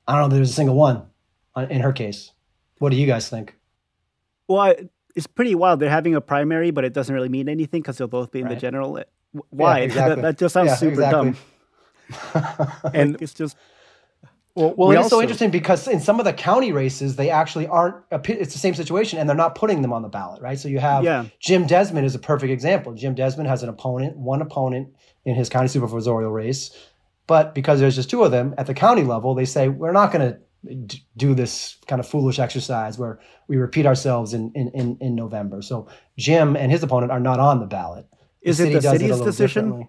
I 0.06 0.12
don't 0.12 0.22
know. 0.22 0.26
If 0.34 0.38
there's 0.38 0.50
a 0.50 0.54
single 0.54 0.76
one 0.76 1.06
in 1.56 1.80
her 1.80 1.92
case. 1.92 2.32
What 2.78 2.90
do 2.90 2.96
you 2.96 3.06
guys 3.06 3.28
think? 3.28 3.54
Well, 4.48 4.60
I, 4.60 4.76
it's 5.14 5.26
pretty 5.26 5.54
wild. 5.54 5.80
They're 5.80 5.90
having 5.90 6.14
a 6.14 6.20
primary, 6.20 6.70
but 6.70 6.84
it 6.84 6.92
doesn't 6.92 7.14
really 7.14 7.28
mean 7.28 7.48
anything 7.48 7.82
because 7.82 7.98
they'll 7.98 8.08
both 8.08 8.30
be 8.30 8.40
in 8.40 8.46
right. 8.46 8.54
the 8.54 8.60
general. 8.60 9.02
Why? 9.50 9.78
Yeah, 9.78 9.84
exactly. 9.84 10.14
that, 10.16 10.22
that, 10.22 10.38
just 10.38 10.52
sounds 10.52 10.68
yeah, 10.68 10.76
super 10.76 10.92
exactly. 10.92 11.32
dumb. 11.32 12.70
and 12.94 13.22
it's 13.22 13.34
just. 13.34 13.56
Well, 14.54 14.74
well 14.76 14.88
we 14.88 14.96
it's 14.96 15.04
also, 15.04 15.16
so 15.16 15.22
interesting 15.22 15.50
because 15.50 15.88
in 15.88 15.98
some 16.00 16.18
of 16.18 16.26
the 16.26 16.32
county 16.32 16.72
races, 16.72 17.16
they 17.16 17.30
actually 17.30 17.66
aren't. 17.66 17.96
It's 18.10 18.52
the 18.52 18.58
same 18.58 18.74
situation, 18.74 19.18
and 19.18 19.28
they're 19.28 19.36
not 19.36 19.54
putting 19.54 19.80
them 19.80 19.92
on 19.92 20.02
the 20.02 20.08
ballot, 20.08 20.42
right? 20.42 20.58
So 20.58 20.68
you 20.68 20.78
have 20.78 21.04
yeah. 21.04 21.24
Jim 21.40 21.66
Desmond 21.66 22.04
is 22.04 22.14
a 22.14 22.18
perfect 22.18 22.52
example. 22.52 22.92
Jim 22.92 23.14
Desmond 23.14 23.48
has 23.48 23.62
an 23.62 23.70
opponent, 23.70 24.16
one 24.16 24.42
opponent 24.42 24.94
in 25.24 25.34
his 25.34 25.48
county 25.48 25.68
supervisorial 25.68 26.32
race, 26.32 26.76
but 27.26 27.54
because 27.54 27.80
there's 27.80 27.94
just 27.94 28.10
two 28.10 28.24
of 28.24 28.30
them 28.30 28.54
at 28.58 28.66
the 28.66 28.74
county 28.74 29.04
level, 29.04 29.34
they 29.34 29.46
say 29.46 29.68
we're 29.68 29.92
not 29.92 30.12
going 30.12 30.32
to 30.32 30.38
do 31.16 31.34
this 31.34 31.76
kind 31.86 32.00
of 32.00 32.06
foolish 32.06 32.38
exercise 32.38 32.98
where 32.98 33.20
we 33.48 33.56
repeat 33.56 33.86
ourselves 33.86 34.32
in, 34.32 34.52
in, 34.54 34.96
in, 35.00 35.14
November. 35.14 35.60
So 35.60 35.88
Jim 36.16 36.56
and 36.56 36.70
his 36.70 36.82
opponent 36.82 37.10
are 37.10 37.18
not 37.18 37.40
on 37.40 37.58
the 37.58 37.66
ballot. 37.66 38.06
Is 38.42 38.58
the 38.58 38.70
it 38.70 38.74
the 38.74 38.82
city's 38.82 39.20
it 39.20 39.24
decision? 39.24 39.88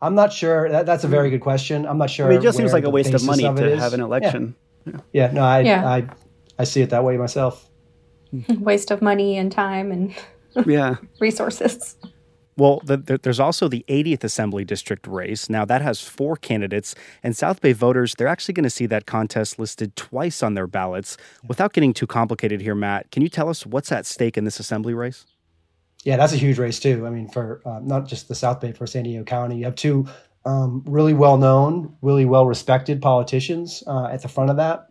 I'm 0.00 0.14
not 0.14 0.32
sure. 0.32 0.68
That, 0.68 0.86
that's 0.86 1.04
a 1.04 1.08
very 1.08 1.28
hmm. 1.28 1.34
good 1.34 1.40
question. 1.40 1.86
I'm 1.86 1.98
not 1.98 2.10
sure. 2.10 2.26
I 2.26 2.30
mean, 2.30 2.38
it 2.38 2.42
just 2.42 2.56
seems 2.56 2.72
like 2.72 2.84
a 2.84 2.90
waste 2.90 3.14
of 3.14 3.24
money 3.24 3.44
of 3.44 3.56
to 3.56 3.76
have 3.76 3.94
an 3.94 4.00
election. 4.00 4.54
Yeah. 4.86 5.00
yeah. 5.12 5.30
no, 5.32 5.42
I, 5.42 5.60
yeah. 5.60 5.88
I, 5.88 6.08
I 6.58 6.64
see 6.64 6.82
it 6.82 6.90
that 6.90 7.04
way 7.04 7.16
myself. 7.16 7.68
waste 8.48 8.90
of 8.90 9.02
money 9.02 9.36
and 9.36 9.52
time 9.52 9.92
and 9.92 10.14
yeah 10.66 10.96
resources. 11.20 11.96
Well, 12.56 12.80
the, 12.84 12.98
the, 12.98 13.18
there's 13.18 13.40
also 13.40 13.68
the 13.68 13.84
80th 13.88 14.24
Assembly 14.24 14.64
District 14.64 15.06
race. 15.06 15.48
Now, 15.48 15.64
that 15.64 15.80
has 15.80 16.00
four 16.00 16.36
candidates, 16.36 16.94
and 17.22 17.36
South 17.36 17.60
Bay 17.60 17.72
voters, 17.72 18.14
they're 18.16 18.28
actually 18.28 18.54
going 18.54 18.64
to 18.64 18.70
see 18.70 18.86
that 18.86 19.06
contest 19.06 19.58
listed 19.58 19.96
twice 19.96 20.42
on 20.42 20.54
their 20.54 20.66
ballots. 20.66 21.16
Without 21.46 21.72
getting 21.72 21.94
too 21.94 22.06
complicated 22.06 22.60
here, 22.60 22.74
Matt, 22.74 23.10
can 23.10 23.22
you 23.22 23.28
tell 23.28 23.48
us 23.48 23.64
what's 23.64 23.90
at 23.90 24.04
stake 24.04 24.36
in 24.36 24.44
this 24.44 24.60
Assembly 24.60 24.92
race? 24.92 25.24
Yeah, 26.04 26.16
that's 26.16 26.32
a 26.32 26.36
huge 26.36 26.58
race, 26.58 26.78
too. 26.78 27.06
I 27.06 27.10
mean, 27.10 27.28
for 27.28 27.62
uh, 27.64 27.80
not 27.82 28.06
just 28.06 28.28
the 28.28 28.34
South 28.34 28.60
Bay, 28.60 28.72
for 28.72 28.86
San 28.86 29.04
Diego 29.04 29.24
County, 29.24 29.58
you 29.58 29.64
have 29.64 29.76
two 29.76 30.06
um, 30.44 30.82
really 30.86 31.14
well 31.14 31.38
known, 31.38 31.96
really 32.02 32.24
well 32.24 32.46
respected 32.46 33.00
politicians 33.00 33.82
uh, 33.86 34.06
at 34.06 34.22
the 34.22 34.28
front 34.28 34.50
of 34.50 34.56
that. 34.56 34.88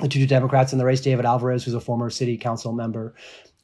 The 0.00 0.08
two 0.08 0.26
Democrats 0.26 0.72
in 0.72 0.78
the 0.78 0.84
race, 0.84 1.00
David 1.00 1.24
Alvarez, 1.24 1.64
who's 1.64 1.74
a 1.74 1.80
former 1.80 2.10
city 2.10 2.36
council 2.38 2.72
member, 2.72 3.14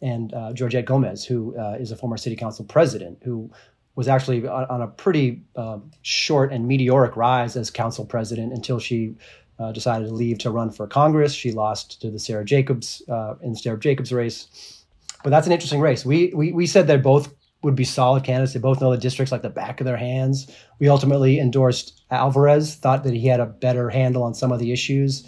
and 0.02 0.34
uh, 0.34 0.52
Georgette 0.52 0.84
Gomez, 0.84 1.24
who 1.24 1.56
uh, 1.56 1.76
is 1.78 1.92
a 1.92 1.96
former 1.96 2.16
city 2.16 2.36
council 2.36 2.64
president, 2.64 3.18
who 3.22 3.50
was 3.94 4.08
actually 4.08 4.46
on, 4.46 4.64
on 4.64 4.82
a 4.82 4.88
pretty 4.88 5.42
uh, 5.56 5.78
short 6.02 6.52
and 6.52 6.66
meteoric 6.66 7.16
rise 7.16 7.56
as 7.56 7.70
council 7.70 8.04
president 8.04 8.52
until 8.52 8.78
she 8.78 9.14
uh, 9.58 9.70
decided 9.70 10.06
to 10.08 10.12
leave 10.12 10.38
to 10.38 10.50
run 10.50 10.70
for 10.70 10.86
Congress. 10.86 11.32
She 11.32 11.52
lost 11.52 12.00
to 12.02 12.10
the 12.10 12.18
Sara 12.18 12.44
Jacobs 12.44 13.02
uh, 13.08 13.34
in 13.42 13.52
the 13.52 13.58
Sara 13.58 13.78
Jacobs 13.78 14.12
race. 14.12 14.84
But 15.22 15.30
that's 15.30 15.46
an 15.46 15.52
interesting 15.52 15.80
race. 15.80 16.04
We, 16.04 16.32
we, 16.34 16.52
we 16.52 16.66
said 16.66 16.86
they 16.86 16.96
both 16.96 17.32
would 17.62 17.76
be 17.76 17.84
solid 17.84 18.24
candidates. 18.24 18.54
They 18.54 18.60
both 18.60 18.80
know 18.80 18.90
the 18.90 18.98
districts 18.98 19.30
like 19.30 19.42
the 19.42 19.50
back 19.50 19.80
of 19.80 19.84
their 19.84 19.96
hands. 19.96 20.50
We 20.80 20.88
ultimately 20.88 21.38
endorsed 21.38 22.02
Alvarez, 22.10 22.74
thought 22.74 23.04
that 23.04 23.14
he 23.14 23.28
had 23.28 23.38
a 23.38 23.46
better 23.46 23.88
handle 23.88 24.24
on 24.24 24.34
some 24.34 24.50
of 24.50 24.58
the 24.58 24.72
issues 24.72 25.24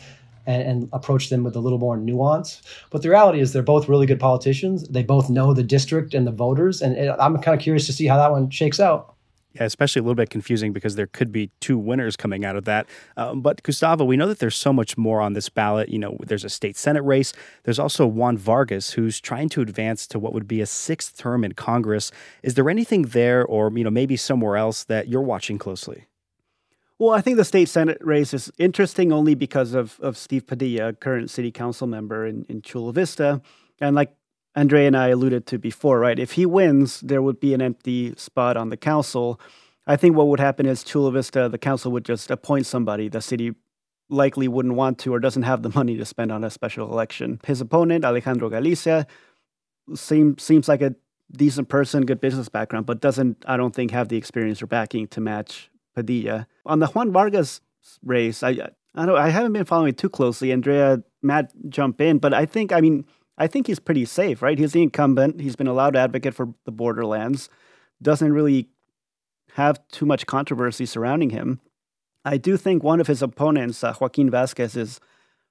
and, 0.46 0.62
and 0.62 0.88
approach 0.92 1.30
them 1.30 1.44
with 1.44 1.56
a 1.56 1.60
little 1.60 1.78
more 1.78 1.96
nuance. 1.96 2.62
But 2.90 3.02
the 3.02 3.10
reality 3.10 3.40
is, 3.40 3.52
they're 3.52 3.62
both 3.62 3.88
really 3.88 4.06
good 4.06 4.20
politicians. 4.20 4.88
They 4.88 5.02
both 5.02 5.30
know 5.30 5.52
the 5.52 5.62
district 5.62 6.14
and 6.14 6.26
the 6.26 6.32
voters, 6.32 6.82
and 6.82 6.96
it, 6.96 7.14
I'm 7.18 7.38
kind 7.38 7.56
of 7.56 7.62
curious 7.62 7.86
to 7.86 7.92
see 7.92 8.06
how 8.06 8.16
that 8.16 8.30
one 8.30 8.50
shakes 8.50 8.80
out. 8.80 9.14
Yeah, 9.54 9.64
especially 9.64 10.00
a 10.00 10.02
little 10.02 10.16
bit 10.16 10.30
confusing 10.30 10.72
because 10.72 10.96
there 10.96 11.06
could 11.06 11.30
be 11.30 11.52
two 11.60 11.78
winners 11.78 12.16
coming 12.16 12.44
out 12.44 12.56
of 12.56 12.64
that. 12.64 12.88
Um, 13.16 13.40
but 13.40 13.62
Gustavo, 13.62 14.04
we 14.04 14.16
know 14.16 14.26
that 14.26 14.40
there's 14.40 14.56
so 14.56 14.72
much 14.72 14.98
more 14.98 15.20
on 15.20 15.34
this 15.34 15.48
ballot. 15.48 15.90
You 15.90 16.00
know, 16.00 16.16
there's 16.26 16.44
a 16.44 16.48
state 16.48 16.76
senate 16.76 17.02
race. 17.02 17.32
There's 17.62 17.78
also 17.78 18.04
Juan 18.04 18.36
Vargas, 18.36 18.90
who's 18.90 19.20
trying 19.20 19.48
to 19.50 19.60
advance 19.60 20.08
to 20.08 20.18
what 20.18 20.32
would 20.32 20.48
be 20.48 20.60
a 20.60 20.66
sixth 20.66 21.16
term 21.16 21.44
in 21.44 21.52
Congress. 21.52 22.10
Is 22.42 22.54
there 22.54 22.68
anything 22.68 23.02
there, 23.02 23.44
or 23.44 23.70
you 23.76 23.84
know, 23.84 23.90
maybe 23.90 24.16
somewhere 24.16 24.56
else 24.56 24.82
that 24.84 25.06
you're 25.06 25.22
watching 25.22 25.58
closely? 25.58 26.06
Well, 26.98 27.10
I 27.10 27.20
think 27.20 27.36
the 27.36 27.44
state 27.44 27.68
senate 27.68 27.98
race 28.00 28.32
is 28.32 28.52
interesting 28.58 29.12
only 29.12 29.34
because 29.34 29.74
of 29.74 29.98
of 30.00 30.16
Steve 30.16 30.46
Padilla, 30.46 30.92
current 30.92 31.30
city 31.30 31.50
council 31.50 31.86
member 31.86 32.26
in, 32.26 32.44
in 32.48 32.62
Chula 32.62 32.92
Vista, 32.92 33.42
and 33.80 33.96
like 33.96 34.14
Andre 34.54 34.86
and 34.86 34.96
I 34.96 35.08
alluded 35.08 35.46
to 35.46 35.58
before, 35.58 35.98
right? 35.98 36.18
If 36.18 36.32
he 36.32 36.46
wins, 36.46 37.00
there 37.00 37.20
would 37.20 37.40
be 37.40 37.54
an 37.54 37.60
empty 37.60 38.14
spot 38.16 38.56
on 38.56 38.70
the 38.70 38.76
council. 38.76 39.40
I 39.86 39.96
think 39.96 40.16
what 40.16 40.28
would 40.28 40.40
happen 40.40 40.66
is 40.66 40.84
Chula 40.84 41.10
Vista, 41.10 41.48
the 41.48 41.58
council 41.58 41.90
would 41.92 42.04
just 42.04 42.30
appoint 42.30 42.66
somebody. 42.66 43.08
The 43.08 43.20
city 43.20 43.54
likely 44.08 44.46
wouldn't 44.46 44.74
want 44.74 44.98
to 45.00 45.12
or 45.12 45.18
doesn't 45.18 45.42
have 45.42 45.62
the 45.62 45.70
money 45.74 45.96
to 45.96 46.04
spend 46.04 46.30
on 46.30 46.44
a 46.44 46.50
special 46.50 46.90
election. 46.90 47.40
His 47.44 47.60
opponent, 47.60 48.04
Alejandro 48.04 48.48
Galicia, 48.48 49.06
seems 49.94 50.42
seems 50.42 50.68
like 50.68 50.82
a 50.82 50.94
decent 51.32 51.68
person, 51.68 52.06
good 52.06 52.20
business 52.20 52.48
background, 52.48 52.86
but 52.86 53.00
doesn't, 53.00 53.44
I 53.46 53.56
don't 53.56 53.74
think, 53.74 53.90
have 53.90 54.08
the 54.08 54.16
experience 54.16 54.62
or 54.62 54.68
backing 54.68 55.08
to 55.08 55.20
match 55.20 55.70
Padilla. 55.94 56.46
On 56.66 56.78
the 56.78 56.86
Juan 56.88 57.12
Vargas 57.12 57.60
race, 58.02 58.42
I 58.42 58.50
I 58.94 59.06
don't 59.06 59.16
I 59.16 59.30
haven't 59.30 59.52
been 59.52 59.64
following 59.64 59.90
it 59.90 59.98
too 59.98 60.08
closely. 60.08 60.52
Andrea, 60.52 61.02
Matt, 61.22 61.52
jump 61.68 62.00
in, 62.00 62.18
but 62.18 62.32
I 62.34 62.46
think 62.46 62.72
I 62.72 62.80
mean 62.80 63.04
I 63.36 63.46
think 63.46 63.66
he's 63.66 63.80
pretty 63.80 64.04
safe, 64.04 64.42
right? 64.42 64.58
He's 64.58 64.72
the 64.72 64.82
incumbent. 64.82 65.40
He's 65.40 65.56
been 65.56 65.66
a 65.66 65.72
loud 65.72 65.96
advocate 65.96 66.34
for 66.34 66.54
the 66.64 66.72
borderlands. 66.72 67.48
Doesn't 68.00 68.32
really 68.32 68.68
have 69.54 69.80
too 69.88 70.06
much 70.06 70.26
controversy 70.26 70.86
surrounding 70.86 71.30
him. 71.30 71.60
I 72.24 72.38
do 72.38 72.56
think 72.56 72.82
one 72.82 73.00
of 73.00 73.06
his 73.06 73.22
opponents, 73.22 73.84
uh, 73.84 73.94
Joaquin 74.00 74.30
Vasquez, 74.30 74.76
is 74.76 75.00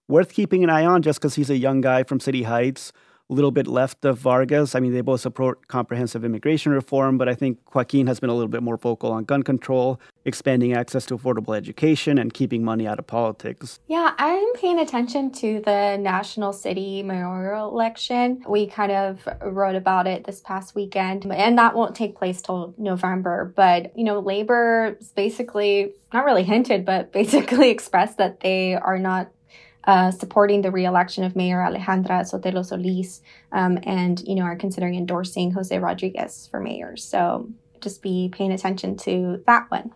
worth 0.08 0.34
keeping 0.34 0.64
an 0.64 0.70
eye 0.70 0.86
on 0.86 1.02
just 1.02 1.20
because 1.20 1.36
he's 1.36 1.50
a 1.50 1.58
young 1.58 1.82
guy 1.82 2.04
from 2.04 2.20
City 2.20 2.44
Heights 2.44 2.92
little 3.30 3.51
bit 3.51 3.68
left 3.68 4.06
of 4.06 4.18
Vargas. 4.20 4.75
I 4.75 4.80
mean, 4.80 4.94
they 4.94 5.01
both 5.01 5.22
support 5.22 5.68
comprehensive 5.68 6.24
immigration 6.25 6.72
reform, 6.72 7.18
but 7.18 7.30
I 7.30 7.36
think 7.36 7.58
Joaquin 7.74 8.08
has 8.08 8.20
been 8.20 8.30
a 8.30 8.34
little 8.34 8.50
bit 8.50 8.63
more 8.63 8.77
vocal 8.77 9.12
on 9.12 9.24
gun 9.24 9.44
control, 9.44 10.00
expanding 10.25 10.74
access 10.74 11.06
to 11.08 11.18
affordable 11.18 11.56
education, 11.56 12.18
and 12.18 12.34
keeping 12.34 12.63
money 12.63 12.88
out 12.88 13.00
of 13.00 13.08
politics. 13.08 13.80
Yeah, 13.88 14.13
I'm 14.18 14.53
paying 14.56 14.80
attention 14.80 15.32
to 15.34 15.62
the 15.65 15.98
national 15.98 16.53
city 16.53 17.03
mayoral 17.03 17.70
election. 17.70 18.44
We 18.48 18.68
kind 18.68 18.92
of 18.92 19.27
wrote 19.42 19.75
about 19.75 20.08
it 20.08 20.25
this 20.25 20.42
past 20.42 20.75
weekend, 20.75 21.25
and 21.25 21.58
that 21.58 21.75
won't 21.75 21.96
take 21.96 22.15
place 22.15 22.42
till 22.42 22.74
November. 22.77 23.53
But, 23.56 23.98
you 23.98 24.03
know, 24.03 24.20
Labor 24.20 24.98
basically, 25.15 25.94
not 26.13 26.25
really 26.25 26.44
hinted, 26.44 26.86
but 26.86 27.12
basically 27.13 27.70
expressed 27.70 28.18
that 28.18 28.42
they 28.42 28.75
are 28.75 29.00
not 29.00 29.32
uh, 29.86 30.12
supporting 30.12 30.62
the 30.62 30.72
reelection 30.72 31.24
of 31.24 31.36
Mayor 31.36 31.58
Alejandra 31.58 32.22
Sotelo 32.22 32.66
Solis, 32.66 33.22
um, 33.52 33.78
and 33.84 34.22
you 34.28 34.36
know 34.36 34.44
are 34.44 34.56
considering 34.56 34.96
endorsing 34.96 35.52
Jose 35.52 35.78
Rodriguez 35.78 36.48
for 36.50 36.60
mayor. 36.60 36.96
So 36.96 37.50
just 37.82 38.02
be 38.02 38.30
paying 38.32 38.52
attention 38.52 38.96
to 38.98 39.44
that 39.46 39.70
one. 39.70 39.92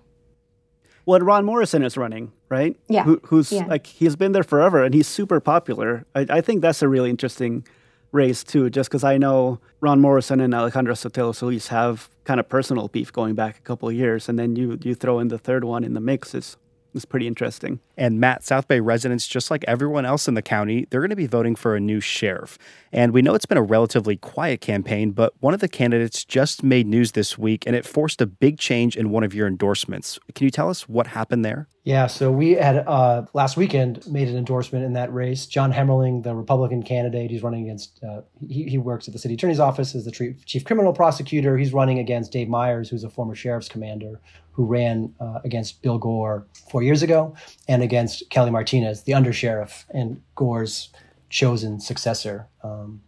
Well, 1.05 1.21
Ron 1.21 1.45
Morrison 1.45 1.83
is 1.83 1.95
running, 1.95 2.33
right? 2.49 2.75
Yeah. 2.89 3.03
Who, 3.03 3.21
who's 3.23 3.53
yeah. 3.53 3.65
like 3.65 3.87
he's 3.87 4.17
been 4.17 4.33
there 4.33 4.43
forever 4.43 4.83
and 4.83 4.93
he's 4.93 5.07
super 5.07 5.39
popular. 5.39 6.05
I, 6.13 6.25
I 6.29 6.41
think 6.41 6.61
that's 6.61 6.81
a 6.81 6.89
really 6.89 7.09
interesting 7.09 7.65
race 8.11 8.43
too, 8.43 8.69
just 8.69 8.89
because 8.89 9.05
I 9.05 9.17
know 9.17 9.61
Ron 9.79 10.01
Morrison 10.01 10.41
and 10.41 10.53
Alejandra 10.53 10.95
Sotelo 10.95 11.33
Solis 11.33 11.67
have 11.67 12.09
kind 12.25 12.41
of 12.41 12.49
personal 12.49 12.89
beef 12.89 13.13
going 13.13 13.35
back 13.35 13.57
a 13.57 13.61
couple 13.61 13.87
of 13.87 13.95
years, 13.95 14.27
and 14.27 14.37
then 14.37 14.57
you 14.57 14.77
you 14.83 14.95
throw 14.95 15.19
in 15.19 15.29
the 15.29 15.37
third 15.37 15.63
one 15.63 15.85
in 15.85 15.93
the 15.93 16.01
mix 16.01 16.35
is 16.35 16.57
it's 16.93 17.05
pretty 17.05 17.27
interesting. 17.27 17.79
And 17.97 18.19
Matt, 18.19 18.43
South 18.43 18.67
Bay 18.67 18.79
residents, 18.79 19.27
just 19.27 19.49
like 19.49 19.65
everyone 19.67 20.05
else 20.05 20.27
in 20.27 20.35
the 20.35 20.41
county, 20.41 20.85
they're 20.89 21.01
going 21.01 21.09
to 21.09 21.15
be 21.15 21.27
voting 21.27 21.55
for 21.55 21.75
a 21.75 21.79
new 21.79 21.99
sheriff. 21.99 22.59
And 22.91 23.11
we 23.11 23.21
know 23.21 23.33
it's 23.33 23.45
been 23.45 23.57
a 23.57 23.63
relatively 23.63 24.15
quiet 24.15 24.61
campaign, 24.61 25.11
but 25.11 25.33
one 25.39 25.53
of 25.53 25.59
the 25.59 25.67
candidates 25.67 26.23
just 26.23 26.63
made 26.63 26.87
news 26.87 27.13
this 27.13 27.37
week 27.37 27.65
and 27.65 27.75
it 27.75 27.85
forced 27.85 28.21
a 28.21 28.27
big 28.27 28.59
change 28.59 28.95
in 28.95 29.09
one 29.09 29.23
of 29.23 29.33
your 29.33 29.47
endorsements. 29.47 30.19
Can 30.35 30.45
you 30.45 30.51
tell 30.51 30.69
us 30.69 30.87
what 30.87 31.07
happened 31.07 31.43
there? 31.43 31.67
Yeah, 31.83 32.07
so 32.07 32.31
we 32.31 32.51
had 32.51 32.85
uh, 32.85 33.25
last 33.33 33.55
weekend 33.55 34.05
made 34.07 34.27
an 34.27 34.35
endorsement 34.35 34.83
in 34.83 34.93
that 34.93 35.11
race. 35.13 35.45
John 35.45 35.71
Hemmerling, 35.71 36.21
the 36.21 36.35
Republican 36.35 36.83
candidate, 36.83 37.31
he's 37.31 37.43
running 37.43 37.63
against, 37.63 38.03
uh, 38.03 38.21
he, 38.47 38.63
he 38.63 38.77
works 38.77 39.07
at 39.07 39.13
the 39.13 39.19
city 39.19 39.35
attorney's 39.35 39.61
office 39.61 39.95
as 39.95 40.03
the 40.03 40.35
chief 40.45 40.65
criminal 40.65 40.91
prosecutor. 40.91 41.57
He's 41.57 41.73
running 41.73 41.99
against 41.99 42.33
Dave 42.33 42.49
Myers, 42.49 42.89
who's 42.89 43.05
a 43.05 43.09
former 43.09 43.35
sheriff's 43.35 43.69
commander 43.69 44.19
who 44.57 44.65
ran 44.65 45.13
uh, 45.19 45.39
against 45.45 45.83
Bill 45.83 45.99
Gore 45.99 46.47
four 46.69 46.81
years 46.81 47.03
ago 47.03 47.35
and 47.67 47.83
against 47.87 48.29
Kelly 48.29 48.51
Martinez, 48.51 49.03
the 49.03 49.13
undersheriff 49.13 49.85
and 49.89 50.21
Gore's 50.35 50.89
chosen 51.29 51.79
successor. 51.79 52.47
Um, 52.63 53.01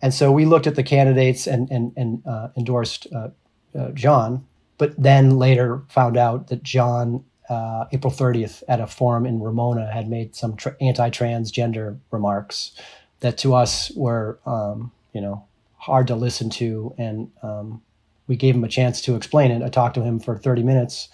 and 0.00 0.14
so 0.14 0.30
we 0.30 0.44
looked 0.44 0.68
at 0.68 0.76
the 0.76 0.82
candidates 0.82 1.46
and, 1.46 1.68
and, 1.70 1.92
and 1.96 2.22
uh, 2.26 2.48
endorsed 2.56 3.06
uh, 3.12 3.30
uh 3.76 3.90
John, 3.90 4.46
but 4.78 4.94
then 4.96 5.38
later 5.38 5.82
found 5.88 6.16
out 6.16 6.48
that 6.48 6.62
John 6.62 7.24
uh, 7.48 7.86
April 7.92 8.12
30th 8.12 8.62
at 8.68 8.80
a 8.80 8.86
forum 8.86 9.26
in 9.26 9.40
Ramona 9.40 9.90
had 9.92 10.08
made 10.08 10.34
some 10.34 10.56
tra- 10.56 10.76
anti-transgender 10.80 11.98
remarks 12.10 12.72
that 13.20 13.38
to 13.38 13.54
us 13.54 13.90
were, 13.96 14.38
um, 14.46 14.92
you 15.12 15.20
know, 15.20 15.44
hard 15.76 16.06
to 16.08 16.16
listen 16.16 16.50
to. 16.50 16.94
And 16.98 17.30
um, 17.42 17.82
we 18.26 18.36
gave 18.36 18.54
him 18.54 18.64
a 18.64 18.68
chance 18.68 19.00
to 19.02 19.14
explain 19.14 19.50
it. 19.50 19.62
I 19.62 19.68
talked 19.68 19.94
to 19.94 20.02
him 20.02 20.18
for 20.18 20.36
30 20.36 20.62
minutes 20.62 21.08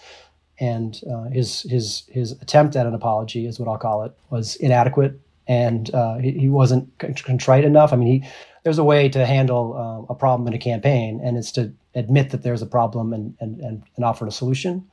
and 0.59 0.99
uh, 1.11 1.23
his, 1.23 1.63
his, 1.63 2.03
his 2.09 2.31
attempt 2.33 2.75
at 2.75 2.85
an 2.85 2.93
apology 2.93 3.47
is 3.47 3.59
what 3.59 3.67
I'll 3.67 3.77
call 3.77 4.03
it 4.03 4.13
was 4.29 4.55
inadequate. 4.57 5.19
And 5.47 5.93
uh, 5.93 6.17
he, 6.17 6.31
he, 6.31 6.49
wasn't 6.49 6.97
contrite 6.99 7.65
enough. 7.65 7.91
I 7.91 7.97
mean, 7.97 8.07
he, 8.21 8.29
there's 8.63 8.77
a 8.77 8.83
way 8.83 9.09
to 9.09 9.25
handle 9.25 10.07
uh, 10.09 10.13
a 10.13 10.15
problem 10.15 10.47
in 10.47 10.53
a 10.53 10.57
campaign 10.57 11.19
and 11.21 11.37
it's 11.37 11.51
to 11.53 11.73
admit 11.95 12.29
that 12.29 12.43
there's 12.43 12.61
a 12.61 12.65
problem 12.65 13.11
and, 13.11 13.35
and, 13.41 13.59
and, 13.59 13.83
and 13.95 14.05
offer 14.05 14.25
a 14.25 14.31
solution 14.31 14.89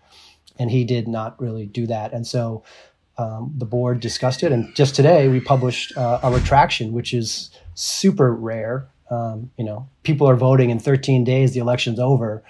and 0.59 0.71
he 0.71 0.85
did 0.85 1.09
not 1.09 1.41
really 1.41 1.67
do 1.67 1.87
that. 1.87 2.13
And 2.13 2.27
so 2.27 2.63
um, 3.19 3.53
the 3.57 3.65
board 3.65 4.01
discussed 4.01 4.43
it, 4.43 4.53
and 4.53 4.75
just 4.75 4.95
today 4.95 5.29
we 5.29 5.41
published 5.41 5.97
uh, 5.97 6.21
a 6.23 6.31
retraction, 6.31 6.93
which 6.93 7.13
is 7.13 7.51
super 7.75 8.33
rare. 8.33 8.89
Um, 9.11 9.51
you 9.59 9.65
know, 9.65 9.89
people 10.05 10.29
are 10.29 10.37
voting 10.37 10.71
in 10.71 10.79
13 10.79 11.25
days; 11.25 11.53
the 11.53 11.61
election's 11.61 11.99
over, 11.99 12.43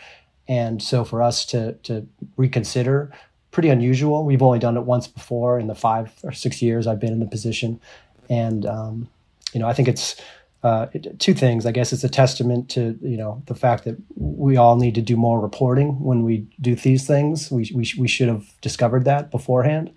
and 0.51 0.83
so 0.83 1.05
for 1.05 1.23
us 1.23 1.47
to 1.47 1.75
to 1.85 2.07
reconsider, 2.37 3.13
pretty 3.53 3.69
unusual. 3.69 4.25
We've 4.25 4.43
only 4.43 4.59
done 4.59 4.77
it 4.77 4.83
once 4.83 5.07
before 5.07 5.61
in 5.61 5.69
the 5.69 5.77
five 5.77 6.13
or 6.25 6.33
six 6.33 6.61
years 6.61 6.89
I've 6.89 6.99
been 6.99 7.13
in 7.13 7.21
the 7.21 7.27
position, 7.27 7.81
and 8.29 8.67
um, 8.67 9.09
you 9.53 9.61
know, 9.61 9.69
I 9.69 9.73
think 9.73 9.87
it's 9.87 10.21
uh, 10.65 10.87
two 11.21 11.35
things. 11.35 11.67
I 11.67 11.71
guess 11.71 11.93
it's 11.93 12.03
a 12.03 12.09
testament 12.09 12.69
to 12.71 12.99
you 13.01 13.17
know 13.17 13.43
the 13.47 13.55
fact 13.55 13.85
that 13.85 13.97
we 14.17 14.57
all 14.57 14.77
need 14.77 14.97
to 14.97 15.01
do 15.01 15.17
more 15.17 15.41
reporting 15.41 16.01
when 16.01 16.25
we 16.25 16.49
do 16.61 16.75
these 16.75 17.07
things. 17.07 17.49
We 17.53 17.71
we, 17.73 17.89
we 17.97 18.09
should 18.09 18.29
have 18.29 18.61
discovered 18.61 19.05
that 19.05 19.31
beforehand. 19.31 19.93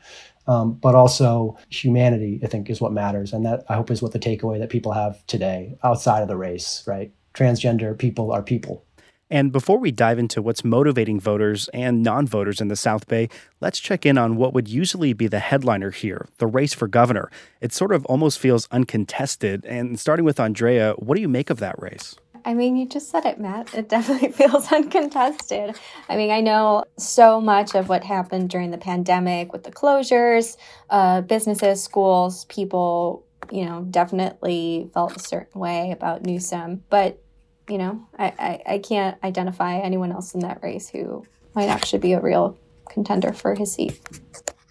Um, 0.46 0.74
but 0.74 0.94
also 0.94 1.58
humanity, 1.70 2.42
I 2.44 2.48
think, 2.48 2.70
is 2.70 2.82
what 2.82 2.92
matters, 2.92 3.34
and 3.34 3.46
that 3.46 3.64
I 3.70 3.76
hope 3.76 3.90
is 3.90 4.02
what 4.02 4.12
the 4.12 4.20
takeaway 4.20 4.60
that 4.60 4.70
people 4.70 4.92
have 4.92 5.26
today 5.26 5.78
outside 5.84 6.22
of 6.22 6.28
the 6.28 6.36
race. 6.38 6.84
Right, 6.86 7.12
transgender 7.34 7.98
people 7.98 8.32
are 8.32 8.44
people. 8.44 8.86
And 9.34 9.52
before 9.52 9.80
we 9.80 9.90
dive 9.90 10.20
into 10.20 10.44
what's 10.44 10.64
motivating 10.64 11.20
voters 11.20 11.68
and 11.70 12.04
non 12.04 12.28
voters 12.28 12.62
in 12.62 12.68
the 12.68 12.76
South 12.76 13.08
Bay, 13.08 13.30
let's 13.62 13.80
check 13.80 14.06
in 14.06 14.16
on 14.16 14.36
what 14.36 14.54
would 14.54 14.68
usually 14.68 15.14
be 15.14 15.26
the 15.26 15.40
headliner 15.40 15.90
here 15.90 16.28
the 16.38 16.46
race 16.46 16.76
for 16.76 16.88
governor. 16.88 17.32
It 17.60 17.74
sort 17.74 17.94
of 17.94 18.06
almost 18.06 18.38
feels 18.38 18.68
uncontested. 18.70 19.66
And 19.66 20.00
starting 20.00 20.24
with 20.24 20.40
Andrea, 20.40 20.94
what 21.00 21.16
do 21.16 21.22
you 21.22 21.28
make 21.28 21.50
of 21.50 21.58
that 21.62 21.82
race? 21.82 22.16
I 22.46 22.54
mean, 22.54 22.76
you 22.76 22.88
just 22.88 23.10
said 23.10 23.26
it, 23.26 23.40
Matt. 23.40 23.74
It 23.74 23.90
definitely 23.90 24.32
feels 24.40 24.72
uncontested. 24.72 25.80
I 26.08 26.16
mean, 26.16 26.30
I 26.30 26.42
know 26.42 26.84
so 26.98 27.42
much 27.42 27.74
of 27.74 27.90
what 27.90 28.04
happened 28.04 28.52
during 28.52 28.70
the 28.70 28.78
pandemic 28.78 29.52
with 29.52 29.64
the 29.64 29.72
closures, 29.72 30.58
uh, 30.92 31.22
businesses, 31.22 31.82
schools, 31.82 32.46
people, 32.46 33.26
you 33.52 33.66
know, 33.66 33.82
definitely 33.90 34.92
felt 34.94 35.16
a 35.16 35.20
certain 35.20 35.60
way 35.60 35.90
about 35.90 36.22
Newsom. 36.22 36.84
But 36.92 37.23
you 37.70 37.78
know, 37.78 38.06
I, 38.18 38.26
I, 38.26 38.74
I 38.74 38.78
can't 38.80 39.18
identify 39.24 39.78
anyone 39.78 40.12
else 40.12 40.34
in 40.34 40.42
that 40.42 40.62
race 40.62 40.90
who 40.90 41.26
might 41.56 41.68
actually 41.68 42.00
be 42.00 42.14
a 42.14 42.22
real 42.22 42.58
contender 42.90 43.34
for 43.34 43.56
his 43.56 43.74
seat. 43.74 44.00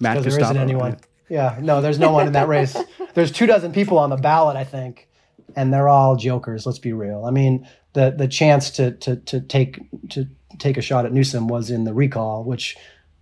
Matt, 0.00 0.22
there 0.22 0.38
isn't 0.38 0.56
anyone. 0.56 0.98
Yeah, 1.28 1.58
no, 1.60 1.80
there's 1.80 1.98
no 1.98 2.12
one 2.12 2.26
in 2.26 2.32
that 2.34 2.48
race. 2.48 2.76
There's 3.14 3.30
two 3.30 3.46
dozen 3.46 3.72
people 3.72 3.98
on 3.98 4.08
the 4.08 4.16
ballot, 4.16 4.56
I 4.56 4.64
think, 4.64 5.08
and 5.54 5.72
they're 5.72 5.88
all 5.88 6.16
jokers. 6.16 6.64
Let's 6.64 6.78
be 6.78 6.94
real. 6.94 7.24
I 7.26 7.30
mean, 7.30 7.68
the 7.92 8.10
the 8.10 8.26
chance 8.26 8.70
to 8.70 8.92
to 8.92 9.16
to 9.16 9.40
take 9.40 9.80
to 10.10 10.28
take 10.58 10.76
a 10.76 10.82
shot 10.82 11.04
at 11.04 11.12
Newsom 11.12 11.48
was 11.48 11.70
in 11.70 11.84
the 11.84 11.92
recall, 11.92 12.44
which 12.44 12.76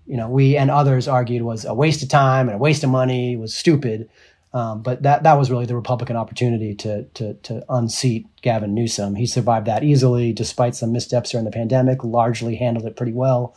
you 0.07 0.17
know 0.17 0.29
we 0.29 0.57
and 0.57 0.71
others 0.71 1.09
argued 1.09 1.43
was 1.43 1.65
a 1.65 1.75
waste 1.75 2.03
of 2.03 2.09
time 2.09 2.49
and 2.49 2.57
a 2.57 2.59
waste 2.59 2.85
of 2.85 2.91
money, 2.91 3.37
was 3.37 3.55
stupid. 3.55 4.09
Um, 4.52 4.83
but 4.83 5.02
that 5.04 5.23
that 5.23 5.38
was 5.38 5.50
really 5.50 5.66
the 5.66 5.76
Republican 5.76 6.16
opportunity 6.16 6.75
to 6.76 7.04
to 7.04 7.35
to 7.35 7.64
unseat 7.69 8.26
Gavin 8.42 8.75
Newsom. 8.75 9.14
He 9.14 9.26
survived 9.26 9.66
that 9.66 9.85
easily, 9.85 10.33
despite 10.33 10.75
some 10.75 10.92
missteps 10.92 11.30
during 11.30 11.45
the 11.45 11.52
pandemic. 11.52 12.02
Largely 12.02 12.57
handled 12.57 12.87
it 12.87 12.97
pretty 12.97 13.12
well. 13.12 13.54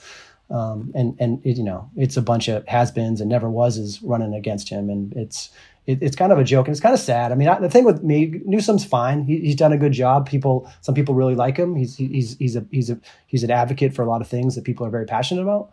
Um, 0.50 0.92
and 0.94 1.16
and 1.20 1.44
it, 1.44 1.58
you 1.58 1.64
know 1.64 1.90
it's 1.96 2.18
a 2.18 2.22
bunch 2.22 2.48
of 2.48 2.68
has-beens 2.68 3.22
and 3.22 3.30
never 3.30 3.50
was 3.50 3.78
is 3.78 4.04
running 4.04 4.36
against 4.36 4.70
him, 4.70 4.90
and 4.90 5.12
it's 5.14 5.50
it, 5.86 6.00
it's 6.02 6.16
kind 6.16 6.32
of 6.32 6.38
a 6.38 6.44
joke 6.44 6.68
and 6.68 6.74
it's 6.74 6.82
kind 6.82 6.94
of 6.94 7.00
sad. 7.00 7.32
I 7.32 7.36
mean, 7.36 7.50
the 7.62 7.70
thing 7.70 7.84
with 7.84 8.04
me, 8.04 8.42
Newsom's 8.46 8.86
fine. 8.86 9.24
He, 9.24 9.40
he's 9.40 9.56
done 9.56 9.74
a 9.74 9.78
good 9.78 9.92
job. 9.92 10.28
People, 10.28 10.72
some 10.82 10.96
people 10.96 11.16
really 11.16 11.36
like 11.36 11.58
him. 11.58 11.76
He's 11.76 11.98
he's 11.98 12.38
he's 12.38 12.56
a 12.56 12.66
he's 12.72 12.90
a 12.90 13.00
he's 13.28 13.44
an 13.44 13.52
advocate 13.52 13.94
for 13.94 14.04
a 14.04 14.10
lot 14.10 14.22
of 14.22 14.28
things 14.28 14.56
that 14.56 14.64
people 14.64 14.86
are 14.86 14.90
very 14.90 15.06
passionate 15.06 15.42
about. 15.42 15.72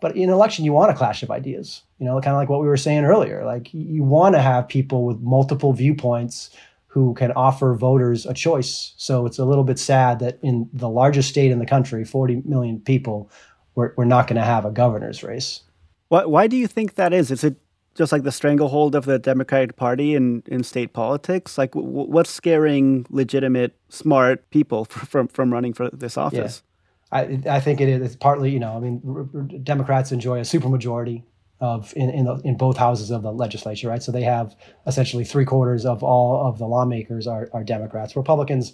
But 0.00 0.16
in 0.16 0.24
an 0.24 0.30
election, 0.30 0.64
you 0.64 0.72
want 0.72 0.90
a 0.90 0.94
clash 0.94 1.22
of 1.22 1.30
ideas. 1.30 1.82
You 1.98 2.06
know, 2.06 2.20
kind 2.20 2.34
of 2.34 2.38
like 2.38 2.48
what 2.48 2.60
we 2.60 2.68
were 2.68 2.76
saying 2.76 3.04
earlier. 3.04 3.44
Like 3.44 3.72
you 3.72 4.04
want 4.04 4.34
to 4.34 4.40
have 4.40 4.68
people 4.68 5.04
with 5.04 5.20
multiple 5.20 5.72
viewpoints 5.72 6.50
who 6.88 7.14
can 7.14 7.32
offer 7.32 7.74
voters 7.74 8.24
a 8.26 8.34
choice. 8.34 8.94
So 8.96 9.26
it's 9.26 9.38
a 9.38 9.44
little 9.44 9.64
bit 9.64 9.78
sad 9.78 10.20
that 10.20 10.38
in 10.42 10.68
the 10.72 10.88
largest 10.88 11.28
state 11.28 11.50
in 11.50 11.58
the 11.58 11.66
country, 11.66 12.04
40 12.04 12.42
million 12.44 12.80
people, 12.80 13.30
we're, 13.74 13.92
we're 13.96 14.04
not 14.04 14.26
going 14.26 14.38
to 14.38 14.44
have 14.44 14.64
a 14.64 14.70
governor's 14.70 15.22
race. 15.22 15.62
Why, 16.08 16.24
why 16.24 16.46
do 16.46 16.56
you 16.56 16.66
think 16.66 16.94
that 16.94 17.12
is? 17.12 17.30
Is 17.30 17.44
it 17.44 17.56
just 17.94 18.10
like 18.10 18.22
the 18.22 18.32
stranglehold 18.32 18.94
of 18.94 19.04
the 19.04 19.18
Democratic 19.18 19.76
Party 19.76 20.14
in, 20.14 20.42
in 20.46 20.64
state 20.64 20.92
politics? 20.92 21.58
Like, 21.58 21.72
w- 21.72 22.08
what's 22.08 22.30
scaring 22.30 23.04
legitimate, 23.10 23.76
smart 23.90 24.48
people 24.50 24.84
from 24.86 25.28
from 25.28 25.52
running 25.52 25.74
for 25.74 25.90
this 25.90 26.16
office? 26.16 26.62
Yeah. 26.62 26.68
I 27.10 27.56
I 27.56 27.60
think 27.60 27.80
it 27.80 27.88
is 27.88 28.02
it's 28.02 28.16
partly 28.16 28.50
you 28.50 28.58
know 28.58 28.76
I 28.76 28.80
mean 28.80 29.02
r- 29.06 29.28
r- 29.34 29.42
Democrats 29.42 30.12
enjoy 30.12 30.38
a 30.38 30.42
supermajority 30.42 31.22
of 31.60 31.92
in 31.96 32.10
in, 32.10 32.24
the, 32.24 32.34
in 32.44 32.56
both 32.56 32.76
houses 32.76 33.10
of 33.10 33.22
the 33.22 33.32
legislature, 33.32 33.88
right? 33.88 34.02
So 34.02 34.12
they 34.12 34.22
have 34.22 34.54
essentially 34.86 35.24
three 35.24 35.44
quarters 35.44 35.84
of 35.84 36.02
all 36.02 36.46
of 36.46 36.58
the 36.58 36.66
lawmakers 36.66 37.26
are 37.26 37.48
are 37.52 37.64
Democrats. 37.64 38.16
Republicans 38.16 38.72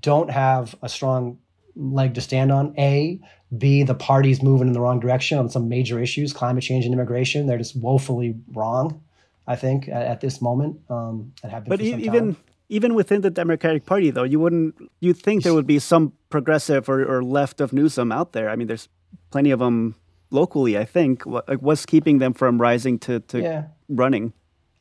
don't 0.00 0.30
have 0.30 0.74
a 0.82 0.88
strong 0.88 1.38
leg 1.76 2.14
to 2.14 2.20
stand 2.20 2.52
on. 2.52 2.74
A, 2.78 3.20
B, 3.56 3.82
the 3.82 3.94
party's 3.94 4.42
moving 4.42 4.66
in 4.66 4.72
the 4.72 4.80
wrong 4.80 5.00
direction 5.00 5.38
on 5.38 5.48
some 5.48 5.68
major 5.68 6.00
issues, 6.00 6.32
climate 6.32 6.64
change 6.64 6.84
and 6.84 6.94
immigration. 6.94 7.46
They're 7.46 7.58
just 7.58 7.76
woefully 7.76 8.34
wrong, 8.52 9.02
I 9.46 9.56
think, 9.56 9.88
at, 9.88 10.02
at 10.02 10.20
this 10.20 10.42
moment. 10.42 10.80
Um, 10.90 11.32
and 11.42 11.52
have 11.52 11.64
been 11.64 11.70
but 11.70 11.80
even 11.80 12.36
even 12.68 12.94
within 12.94 13.20
the 13.20 13.30
Democratic 13.30 13.84
Party, 13.84 14.10
though, 14.10 14.22
you 14.22 14.40
wouldn't 14.40 14.74
you'd 15.00 15.18
think 15.18 15.42
there 15.42 15.54
would 15.54 15.66
be 15.66 15.78
some 15.78 16.14
progressive 16.30 16.88
or, 16.88 17.04
or 17.04 17.22
left 17.22 17.60
of 17.60 17.72
Newsom 17.72 18.10
out 18.10 18.32
there. 18.32 18.48
I 18.48 18.56
mean, 18.56 18.66
there's 18.66 18.88
plenty 19.30 19.50
of 19.50 19.58
them 19.58 19.94
locally. 20.32 20.76
I 20.78 20.84
think. 20.84 21.24
Like, 21.26 21.60
what's 21.60 21.86
keeping 21.86 22.18
them 22.18 22.32
from 22.32 22.60
rising 22.60 22.98
to 23.00 23.20
to 23.20 23.40
yeah. 23.40 23.64
running? 23.88 24.32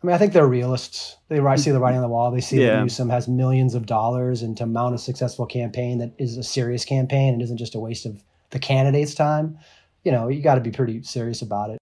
I 0.03 0.07
mean, 0.07 0.15
I 0.15 0.17
think 0.17 0.33
they're 0.33 0.47
realists. 0.47 1.17
They 1.29 1.37
see 1.57 1.69
the 1.69 1.79
writing 1.79 1.97
on 1.97 2.01
the 2.01 2.09
wall. 2.09 2.31
They 2.31 2.41
see 2.41 2.61
yeah. 2.61 2.77
that 2.77 2.81
Newsom 2.81 3.09
has 3.09 3.27
millions 3.27 3.75
of 3.75 3.85
dollars 3.85 4.41
and 4.41 4.57
to 4.57 4.65
mount 4.65 4.95
a 4.95 4.97
successful 4.97 5.45
campaign 5.45 5.99
that 5.99 6.13
is 6.17 6.37
a 6.37 6.43
serious 6.43 6.85
campaign 6.85 7.33
and 7.33 7.41
isn't 7.41 7.57
just 7.57 7.75
a 7.75 7.79
waste 7.79 8.07
of 8.07 8.23
the 8.49 8.57
candidate's 8.57 9.13
time. 9.13 9.59
You 10.03 10.11
know, 10.11 10.27
you 10.27 10.41
got 10.41 10.55
to 10.55 10.61
be 10.61 10.71
pretty 10.71 11.03
serious 11.03 11.43
about 11.43 11.69
it. 11.69 11.80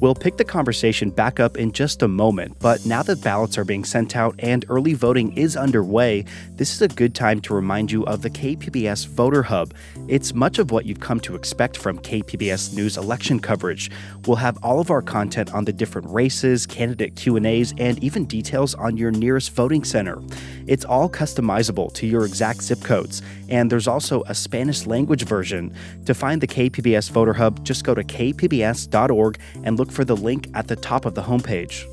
We'll 0.00 0.14
pick 0.14 0.38
the 0.38 0.46
conversation 0.46 1.10
back 1.10 1.40
up 1.40 1.58
in 1.58 1.72
just 1.72 2.00
a 2.00 2.08
moment, 2.08 2.58
but 2.58 2.86
now 2.86 3.02
that 3.02 3.22
ballots 3.22 3.58
are 3.58 3.66
being 3.66 3.84
sent 3.84 4.16
out 4.16 4.34
and 4.38 4.64
early 4.70 4.94
voting 4.94 5.36
is 5.36 5.58
underway, 5.58 6.24
this 6.52 6.72
is 6.72 6.80
a 6.80 6.88
good 6.88 7.14
time 7.14 7.42
to 7.42 7.54
remind 7.54 7.92
you 7.92 8.06
of 8.06 8.22
the 8.22 8.30
KPBS 8.30 9.06
Voter 9.06 9.42
Hub. 9.42 9.74
It's 10.08 10.32
much 10.32 10.58
of 10.58 10.70
what 10.70 10.86
you've 10.86 11.00
come 11.00 11.20
to 11.20 11.34
expect 11.34 11.76
from 11.76 11.98
KPBS 11.98 12.74
News 12.74 12.96
election 12.96 13.40
coverage. 13.40 13.90
We'll 14.26 14.36
have 14.36 14.56
all 14.62 14.80
of 14.80 14.90
our 14.90 15.02
content 15.02 15.52
on 15.52 15.66
the 15.66 15.72
different 15.72 16.08
races, 16.08 16.66
candidate 16.66 17.14
Q&As, 17.16 17.74
and 17.76 18.02
even 18.02 18.24
details 18.24 18.74
on 18.74 18.96
your 18.96 19.10
nearest 19.10 19.52
voting 19.52 19.84
center. 19.84 20.18
It's 20.66 20.86
all 20.86 21.10
customizable 21.10 21.92
to 21.94 22.06
your 22.06 22.24
exact 22.24 22.62
zip 22.62 22.82
codes, 22.82 23.20
and 23.50 23.70
there's 23.70 23.88
also 23.88 24.22
a 24.28 24.34
Spanish 24.34 24.86
language 24.86 25.24
version. 25.24 25.74
To 26.06 26.14
find 26.14 26.40
the 26.40 26.46
KPBS 26.46 27.10
Voter 27.10 27.34
Hub, 27.34 27.62
just 27.64 27.84
go 27.84 27.94
to 27.94 28.02
kpbs.org 28.02 29.38
and 29.64 29.78
look 29.78 29.89
for 29.90 30.04
the 30.04 30.16
link 30.16 30.48
at 30.54 30.68
the 30.68 30.76
top 30.76 31.04
of 31.04 31.14
the 31.14 31.22
homepage. 31.22 31.86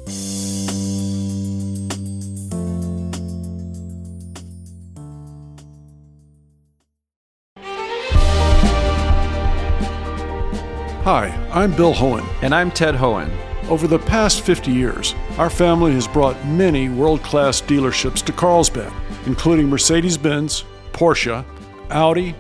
Hi, 11.04 11.30
I'm 11.54 11.74
Bill 11.74 11.94
Hoehn. 11.94 12.28
And 12.42 12.54
I'm 12.54 12.70
Ted 12.70 12.94
Hoehn. 12.94 13.32
Over 13.70 13.88
the 13.88 13.98
past 13.98 14.42
50 14.42 14.72
years, 14.72 15.16
our 15.38 15.50
family 15.50 15.94
has 15.94 16.06
brought 16.06 16.46
many 16.46 16.90
world 16.90 17.24
class 17.24 17.62
dealerships 17.62 18.22
to 18.26 18.34
Carlsbad, 18.34 18.92
including 19.26 19.70
Mercedes 19.70 20.18
Benz, 20.18 20.66
Porsche, 20.92 21.46
Audi, 21.92 22.36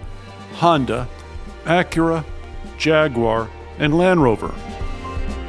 Honda, 0.55 1.07
Acura, 1.63 2.25
Jaguar, 2.77 3.49
and 3.79 3.97
Land 3.97 4.21
Rover. 4.21 4.53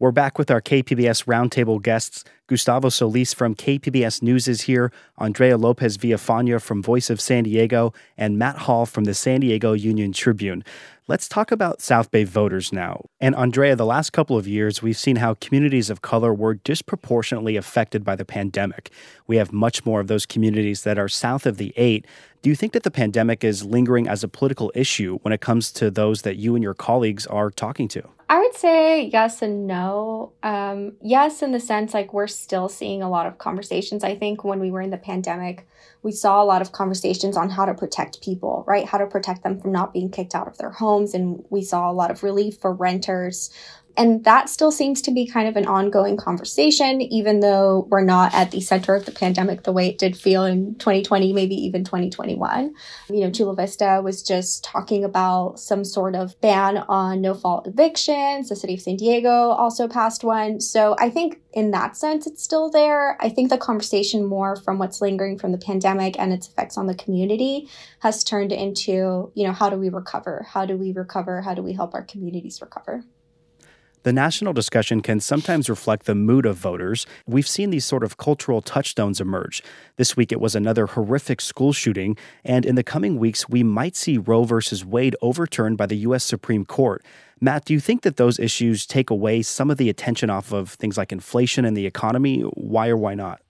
We're 0.00 0.10
back 0.10 0.38
with 0.38 0.50
our 0.50 0.60
KPBS 0.60 1.24
Roundtable 1.26 1.80
guests. 1.80 2.24
Gustavo 2.48 2.88
Solis 2.88 3.32
from 3.32 3.54
KPBS 3.54 4.22
News 4.22 4.48
is 4.48 4.62
here, 4.62 4.90
Andrea 5.18 5.56
Lopez 5.56 5.96
Villafaña 5.96 6.60
from 6.60 6.82
Voice 6.82 7.10
of 7.10 7.20
San 7.20 7.44
Diego, 7.44 7.92
and 8.18 8.36
Matt 8.36 8.58
Hall 8.58 8.86
from 8.86 9.04
the 9.04 9.14
San 9.14 9.40
Diego 9.40 9.72
Union 9.72 10.12
Tribune. 10.12 10.64
Let's 11.06 11.28
talk 11.28 11.52
about 11.52 11.80
South 11.80 12.10
Bay 12.10 12.24
voters 12.24 12.72
now. 12.72 13.04
And 13.20 13.36
Andrea, 13.36 13.76
the 13.76 13.86
last 13.86 14.12
couple 14.12 14.36
of 14.36 14.48
years, 14.48 14.82
we've 14.82 14.96
seen 14.96 15.16
how 15.16 15.34
communities 15.34 15.90
of 15.90 16.02
color 16.02 16.34
were 16.34 16.54
disproportionately 16.54 17.56
affected 17.56 18.04
by 18.04 18.16
the 18.16 18.24
pandemic. 18.24 18.90
We 19.28 19.36
have 19.36 19.52
much 19.52 19.86
more 19.86 20.00
of 20.00 20.08
those 20.08 20.26
communities 20.26 20.82
that 20.82 20.98
are 20.98 21.08
south 21.08 21.46
of 21.46 21.56
the 21.56 21.72
eight. 21.76 22.04
Do 22.44 22.50
you 22.50 22.56
think 22.56 22.74
that 22.74 22.82
the 22.82 22.90
pandemic 22.90 23.42
is 23.42 23.64
lingering 23.64 24.06
as 24.06 24.22
a 24.22 24.28
political 24.28 24.70
issue 24.74 25.18
when 25.22 25.32
it 25.32 25.40
comes 25.40 25.72
to 25.72 25.90
those 25.90 26.20
that 26.22 26.36
you 26.36 26.54
and 26.54 26.62
your 26.62 26.74
colleagues 26.74 27.26
are 27.26 27.50
talking 27.50 27.88
to? 27.88 28.06
I 28.28 28.38
would 28.38 28.54
say 28.54 29.06
yes 29.06 29.40
and 29.40 29.66
no. 29.66 30.34
Um, 30.42 30.92
yes, 31.00 31.40
in 31.40 31.52
the 31.52 31.60
sense 31.60 31.94
like 31.94 32.12
we're 32.12 32.26
still 32.26 32.68
seeing 32.68 33.02
a 33.02 33.08
lot 33.08 33.24
of 33.24 33.38
conversations. 33.38 34.04
I 34.04 34.14
think 34.14 34.44
when 34.44 34.60
we 34.60 34.70
were 34.70 34.82
in 34.82 34.90
the 34.90 34.98
pandemic, 34.98 35.66
we 36.02 36.12
saw 36.12 36.42
a 36.42 36.44
lot 36.44 36.60
of 36.60 36.72
conversations 36.72 37.34
on 37.34 37.48
how 37.48 37.64
to 37.64 37.72
protect 37.72 38.20
people, 38.20 38.62
right? 38.66 38.84
How 38.84 38.98
to 38.98 39.06
protect 39.06 39.42
them 39.42 39.58
from 39.58 39.72
not 39.72 39.94
being 39.94 40.10
kicked 40.10 40.34
out 40.34 40.46
of 40.46 40.58
their 40.58 40.70
homes. 40.70 41.14
And 41.14 41.42
we 41.48 41.62
saw 41.62 41.90
a 41.90 41.94
lot 41.94 42.10
of 42.10 42.22
relief 42.22 42.58
for 42.58 42.74
renters 42.74 43.50
and 43.96 44.24
that 44.24 44.48
still 44.48 44.72
seems 44.72 45.00
to 45.02 45.12
be 45.12 45.26
kind 45.26 45.48
of 45.48 45.56
an 45.56 45.66
ongoing 45.66 46.16
conversation, 46.16 47.00
even 47.00 47.40
though 47.40 47.86
we're 47.90 48.02
not 48.02 48.34
at 48.34 48.50
the 48.50 48.60
center 48.60 48.94
of 48.94 49.04
the 49.04 49.12
pandemic 49.12 49.62
the 49.62 49.72
way 49.72 49.88
it 49.88 49.98
did 49.98 50.16
feel 50.16 50.44
in 50.44 50.74
2020, 50.76 51.32
maybe 51.32 51.54
even 51.54 51.84
2021. 51.84 52.74
You 53.08 53.20
know, 53.20 53.30
Chula 53.30 53.54
Vista 53.54 54.00
was 54.02 54.22
just 54.22 54.64
talking 54.64 55.04
about 55.04 55.60
some 55.60 55.84
sort 55.84 56.16
of 56.16 56.40
ban 56.40 56.78
on 56.78 57.20
no 57.20 57.34
fault 57.34 57.66
evictions. 57.66 58.48
The 58.48 58.56
city 58.56 58.74
of 58.74 58.80
San 58.80 58.96
Diego 58.96 59.30
also 59.30 59.86
passed 59.86 60.24
one. 60.24 60.60
So 60.60 60.96
I 60.98 61.08
think 61.10 61.40
in 61.52 61.70
that 61.70 61.96
sense, 61.96 62.26
it's 62.26 62.42
still 62.42 62.70
there. 62.70 63.16
I 63.22 63.28
think 63.28 63.48
the 63.48 63.58
conversation 63.58 64.24
more 64.24 64.56
from 64.56 64.78
what's 64.78 65.00
lingering 65.00 65.38
from 65.38 65.52
the 65.52 65.58
pandemic 65.58 66.18
and 66.18 66.32
its 66.32 66.48
effects 66.48 66.76
on 66.76 66.86
the 66.86 66.94
community 66.96 67.68
has 68.00 68.24
turned 68.24 68.52
into, 68.52 69.30
you 69.34 69.46
know, 69.46 69.52
how 69.52 69.70
do 69.70 69.76
we 69.76 69.88
recover? 69.88 70.44
How 70.48 70.66
do 70.66 70.76
we 70.76 70.92
recover? 70.92 71.42
How 71.42 71.54
do 71.54 71.62
we 71.62 71.72
help 71.72 71.94
our 71.94 72.02
communities 72.02 72.60
recover? 72.60 73.04
The 74.04 74.12
national 74.12 74.52
discussion 74.52 75.00
can 75.00 75.18
sometimes 75.18 75.70
reflect 75.70 76.04
the 76.04 76.14
mood 76.14 76.44
of 76.44 76.58
voters. 76.58 77.06
We've 77.26 77.48
seen 77.48 77.70
these 77.70 77.86
sort 77.86 78.04
of 78.04 78.18
cultural 78.18 78.60
touchstones 78.60 79.18
emerge. 79.18 79.62
This 79.96 80.14
week 80.14 80.30
it 80.30 80.42
was 80.42 80.54
another 80.54 80.88
horrific 80.88 81.40
school 81.40 81.72
shooting, 81.72 82.18
and 82.44 82.66
in 82.66 82.74
the 82.74 82.82
coming 82.82 83.18
weeks 83.18 83.48
we 83.48 83.62
might 83.62 83.96
see 83.96 84.18
Roe 84.18 84.44
versus 84.44 84.84
Wade 84.84 85.16
overturned 85.22 85.78
by 85.78 85.86
the 85.86 85.96
U.S. 86.08 86.22
Supreme 86.22 86.66
Court. 86.66 87.02
Matt, 87.40 87.64
do 87.64 87.72
you 87.72 87.80
think 87.80 88.02
that 88.02 88.18
those 88.18 88.38
issues 88.38 88.84
take 88.84 89.08
away 89.08 89.40
some 89.40 89.70
of 89.70 89.78
the 89.78 89.88
attention 89.88 90.28
off 90.28 90.52
of 90.52 90.72
things 90.72 90.98
like 90.98 91.10
inflation 91.10 91.64
and 91.64 91.74
the 91.74 91.86
economy? 91.86 92.42
Why 92.42 92.88
or 92.88 92.98
why 92.98 93.14
not? 93.14 93.40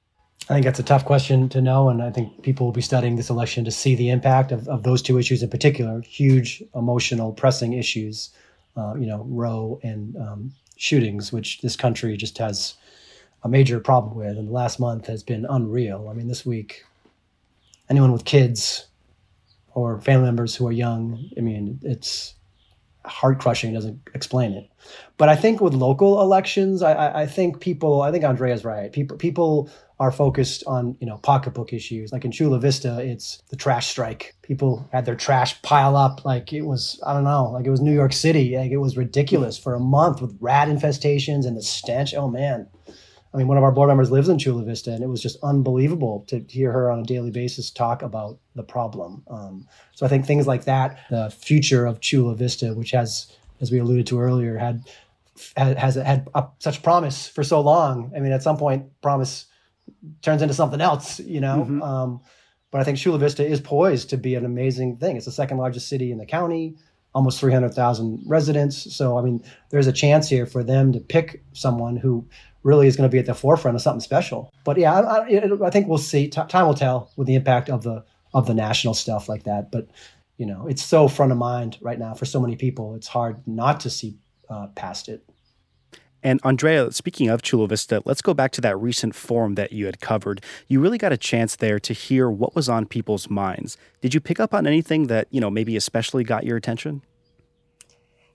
I 0.49 0.53
think 0.55 0.67
that's 0.67 0.79
a 0.79 0.85
tough 0.85 1.05
question 1.05 1.49
to 1.49 1.61
know, 1.61 1.89
and 1.89 2.01
I 2.01 2.11
think 2.11 2.43
people 2.43 2.65
will 2.65 2.73
be 2.73 2.81
studying 2.81 3.17
this 3.17 3.29
election 3.29 3.65
to 3.65 3.73
see 3.73 3.97
the 3.97 4.11
impact 4.11 4.53
of, 4.53 4.69
of 4.69 4.85
those 4.85 5.03
two 5.03 5.19
issues 5.19 5.43
in 5.43 5.51
particular, 5.51 6.01
huge 6.03 6.63
emotional, 6.77 7.33
pressing 7.33 7.73
issues, 7.73 8.31
uh, 8.77 8.95
you 8.95 9.07
know, 9.07 9.25
Roe 9.29 9.81
and 9.83 10.17
um, 10.17 10.53
shootings, 10.77 11.33
which 11.33 11.61
this 11.61 11.77
country 11.77 12.17
just 12.17 12.39
has 12.39 12.75
a 13.43 13.49
major 13.49 13.79
problem 13.79 14.17
with, 14.17 14.39
and 14.39 14.49
the 14.49 14.53
last 14.53 14.81
month 14.81 15.07
has 15.07 15.23
been 15.23 15.47
unreal. 15.49 16.09
I 16.11 16.15
mean, 16.15 16.29
this 16.29 16.47
week, 16.47 16.85
anyone 17.91 18.13
with 18.13 18.25
kids 18.25 18.87
or 19.75 20.01
family 20.01 20.27
members 20.27 20.57
who 20.57 20.67
are 20.67 20.73
young, 20.73 21.29
I 21.37 21.41
mean, 21.41 21.79
it's 21.83 22.35
heart 23.05 23.39
crushing. 23.41 23.75
Doesn't 23.75 24.01
explain 24.15 24.53
it. 24.53 24.71
But 25.19 25.29
I 25.29 25.37
think 25.37 25.61
with 25.61 25.75
local 25.75 26.23
elections, 26.23 26.83
I, 26.83 27.23
I 27.23 27.27
think 27.27 27.61
people, 27.61 28.03
I 28.03 28.11
think 28.11 28.25
Andrea's 28.25 28.65
right. 28.65 28.91
People, 28.93 29.17
people 29.17 29.71
are 30.01 30.11
focused 30.11 30.65
on 30.67 30.97
you 31.01 31.07
know 31.07 31.19
pocketbook 31.19 31.73
issues. 31.73 32.13
Like 32.13 32.25
in 32.25 32.33
Chula 32.33 32.59
Vista, 32.59 33.01
it's 33.01 33.43
the 33.49 33.57
trash 33.57 33.89
strike. 33.89 34.35
People 34.43 34.89
had 34.93 35.05
their 35.05 35.15
trash 35.15 35.61
pile 35.63 35.97
up 35.97 36.25
like 36.25 36.53
it 36.53 36.63
was 36.63 37.01
I 37.07 37.13
don't 37.13 37.25
know, 37.25 37.51
like 37.51 37.67
it 37.67 37.71
was 37.71 37.81
New 37.81 37.95
York 37.95 38.13
City. 38.13 38.57
Like 38.57 38.73
it 38.73 38.79
was 38.79 38.97
ridiculous 38.97 39.57
for 39.57 39.75
a 39.75 39.81
month 39.81 40.21
with 40.21 40.37
rat 40.41 40.69
infestations 40.69 41.47
and 41.47 41.57
the 41.57 41.63
stench. 41.63 42.15
Oh 42.15 42.29
man. 42.29 42.69
I 43.33 43.37
mean, 43.37 43.49
one 43.49 43.59
of 43.59 43.65
our 43.65 43.73
board 43.73 43.89
members 43.89 44.13
lives 44.13 44.29
in 44.29 44.39
Chula 44.39 44.63
Vista, 44.63 44.93
and 44.93 45.03
it 45.03 45.09
was 45.09 45.21
just 45.21 45.43
unbelievable 45.43 46.25
to 46.29 46.45
hear 46.49 46.71
her 46.71 46.89
on 46.89 47.01
a 47.01 47.03
daily 47.03 47.33
basis 47.33 47.69
talk 47.69 48.03
about 48.03 48.39
the 48.55 48.63
problem. 48.63 49.25
Um, 49.27 49.67
so 49.93 50.07
I 50.07 50.09
think 50.09 50.25
things 50.25 50.47
like 50.47 50.67
that, 50.67 51.01
the 51.11 51.31
future 51.37 51.85
of 51.85 52.01
Chula 52.01 52.37
Vista, 52.37 52.75
which 52.75 52.93
has, 52.93 53.33
as 53.61 53.73
we 53.73 53.81
alluded 53.81 54.07
to 54.07 54.21
earlier, 54.21 54.57
had 54.57 54.85
has, 55.57 55.97
had 55.97 56.29
such 56.61 56.81
promise 56.85 57.27
for 57.27 57.43
so 57.43 57.61
long. 57.61 58.13
I 58.17 58.21
mean, 58.21 58.31
at 58.31 58.45
some 58.45 58.57
point, 58.57 58.87
promise 59.03 59.47
turns 60.23 60.43
into 60.43 60.55
something 60.55 60.81
else, 60.81 61.21
you 61.21 61.41
know. 61.41 61.59
Mm-hmm. 61.59 61.83
Um, 61.83 62.21
but 62.71 62.81
I 62.81 62.85
think 62.85 62.99
Chula 62.99 63.19
Vista 63.19 63.47
is 63.47 63.61
poised 63.61 64.11
to 64.11 64.17
be 64.17 64.35
an 64.35 64.45
amazing 64.45 64.97
thing. 64.97 65.17
It's 65.17 65.27
the 65.27 65.33
second 65.33 65.59
largest 65.59 65.89
city 65.89 66.11
in 66.11 66.19
the 66.19 66.27
county, 66.27 66.77
almost 67.15 67.39
300,000 67.39 68.25
residents. 68.27 68.95
So, 68.95 69.17
I 69.17 69.23
mean, 69.23 69.45
there's 69.71 69.87
a 69.87 69.93
chance 69.93 70.29
here 70.29 70.45
for 70.45 70.65
them 70.65 70.93
to 70.93 71.01
pick 71.01 71.45
someone 71.53 71.97
who 71.97 72.29
really 72.65 72.89
is 72.89 72.97
going 72.97 73.09
to 73.09 73.13
be 73.13 73.21
at 73.21 73.27
the 73.27 73.35
forefront 73.35 73.77
of 73.77 73.83
something 73.83 74.01
special. 74.01 74.53
But 74.65 74.79
yeah, 74.79 74.99
I, 74.99 75.19
I, 75.19 75.67
I 75.67 75.71
think 75.71 75.87
we'll 75.87 75.99
see. 75.99 76.29
T- 76.29 76.41
time 76.49 76.67
will 76.67 76.75
tell 76.75 77.13
with 77.17 77.29
the 77.29 77.37
impact 77.37 77.71
of 77.71 77.83
the 77.83 78.05
of 78.33 78.49
the 78.49 78.55
national 78.55 78.95
stuff 78.95 79.29
like 79.29 79.45
that. 79.45 79.71
But 79.71 79.89
you 80.37 80.47
know, 80.47 80.67
it's 80.67 80.83
so 80.83 81.07
front 81.07 81.31
of 81.31 81.39
mind 81.39 81.79
right 81.81 81.99
now 81.99 82.15
for 82.15 82.25
so 82.25 82.41
many 82.41 82.57
people. 82.57 82.97
It's 82.97 83.07
hard 83.07 83.47
not 83.47 83.81
to 83.81 83.91
see 83.91 84.17
uh, 84.51 84.67
past 84.75 85.09
it. 85.09 85.25
And 86.25 86.41
Andrea, 86.43 86.91
speaking 86.91 87.29
of 87.29 87.43
Chula 87.43 87.69
Vista, 87.69 88.03
let's 88.07 88.23
go 88.23 88.33
back 88.33 88.51
to 88.53 88.63
that 88.63 88.81
recent 88.81 89.15
forum 89.15 89.57
that 89.57 89.73
you 89.73 89.85
had 89.85 90.01
covered. 90.01 90.43
You 90.69 90.81
really 90.81 90.97
got 90.97 91.13
a 91.13 91.19
chance 91.19 91.55
there 91.55 91.79
to 91.79 91.93
hear 91.93 92.31
what 92.31 92.55
was 92.57 92.67
on 92.67 92.87
people's 92.87 93.29
minds. 93.29 93.77
Did 94.01 94.15
you 94.15 94.21
pick 94.21 94.41
up 94.41 94.55
on 94.55 94.67
anything 94.67 95.09
that, 95.09 95.29
you 95.31 95.41
know, 95.41 95.51
maybe 95.51 95.77
especially 95.77 96.25
got 96.25 96.45
your 96.45 96.57
attention? 96.57 97.03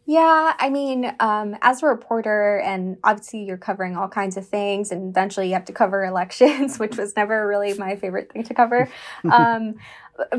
Yeah, 0.05 0.53
I 0.57 0.69
mean, 0.69 1.15
um, 1.19 1.55
as 1.61 1.83
a 1.83 1.85
reporter, 1.85 2.59
and 2.59 2.97
obviously 3.03 3.43
you're 3.43 3.57
covering 3.57 3.95
all 3.95 4.07
kinds 4.07 4.37
of 4.37 4.47
things, 4.47 4.91
and 4.91 5.09
eventually 5.09 5.49
you 5.49 5.53
have 5.53 5.65
to 5.65 5.73
cover 5.73 6.03
elections, 6.13 6.77
which 6.79 6.97
was 6.97 7.15
never 7.15 7.47
really 7.47 7.73
my 7.75 7.95
favorite 7.95 8.31
thing 8.31 8.43
to 8.43 8.53
cover. 8.53 8.89
Um, 9.31 9.75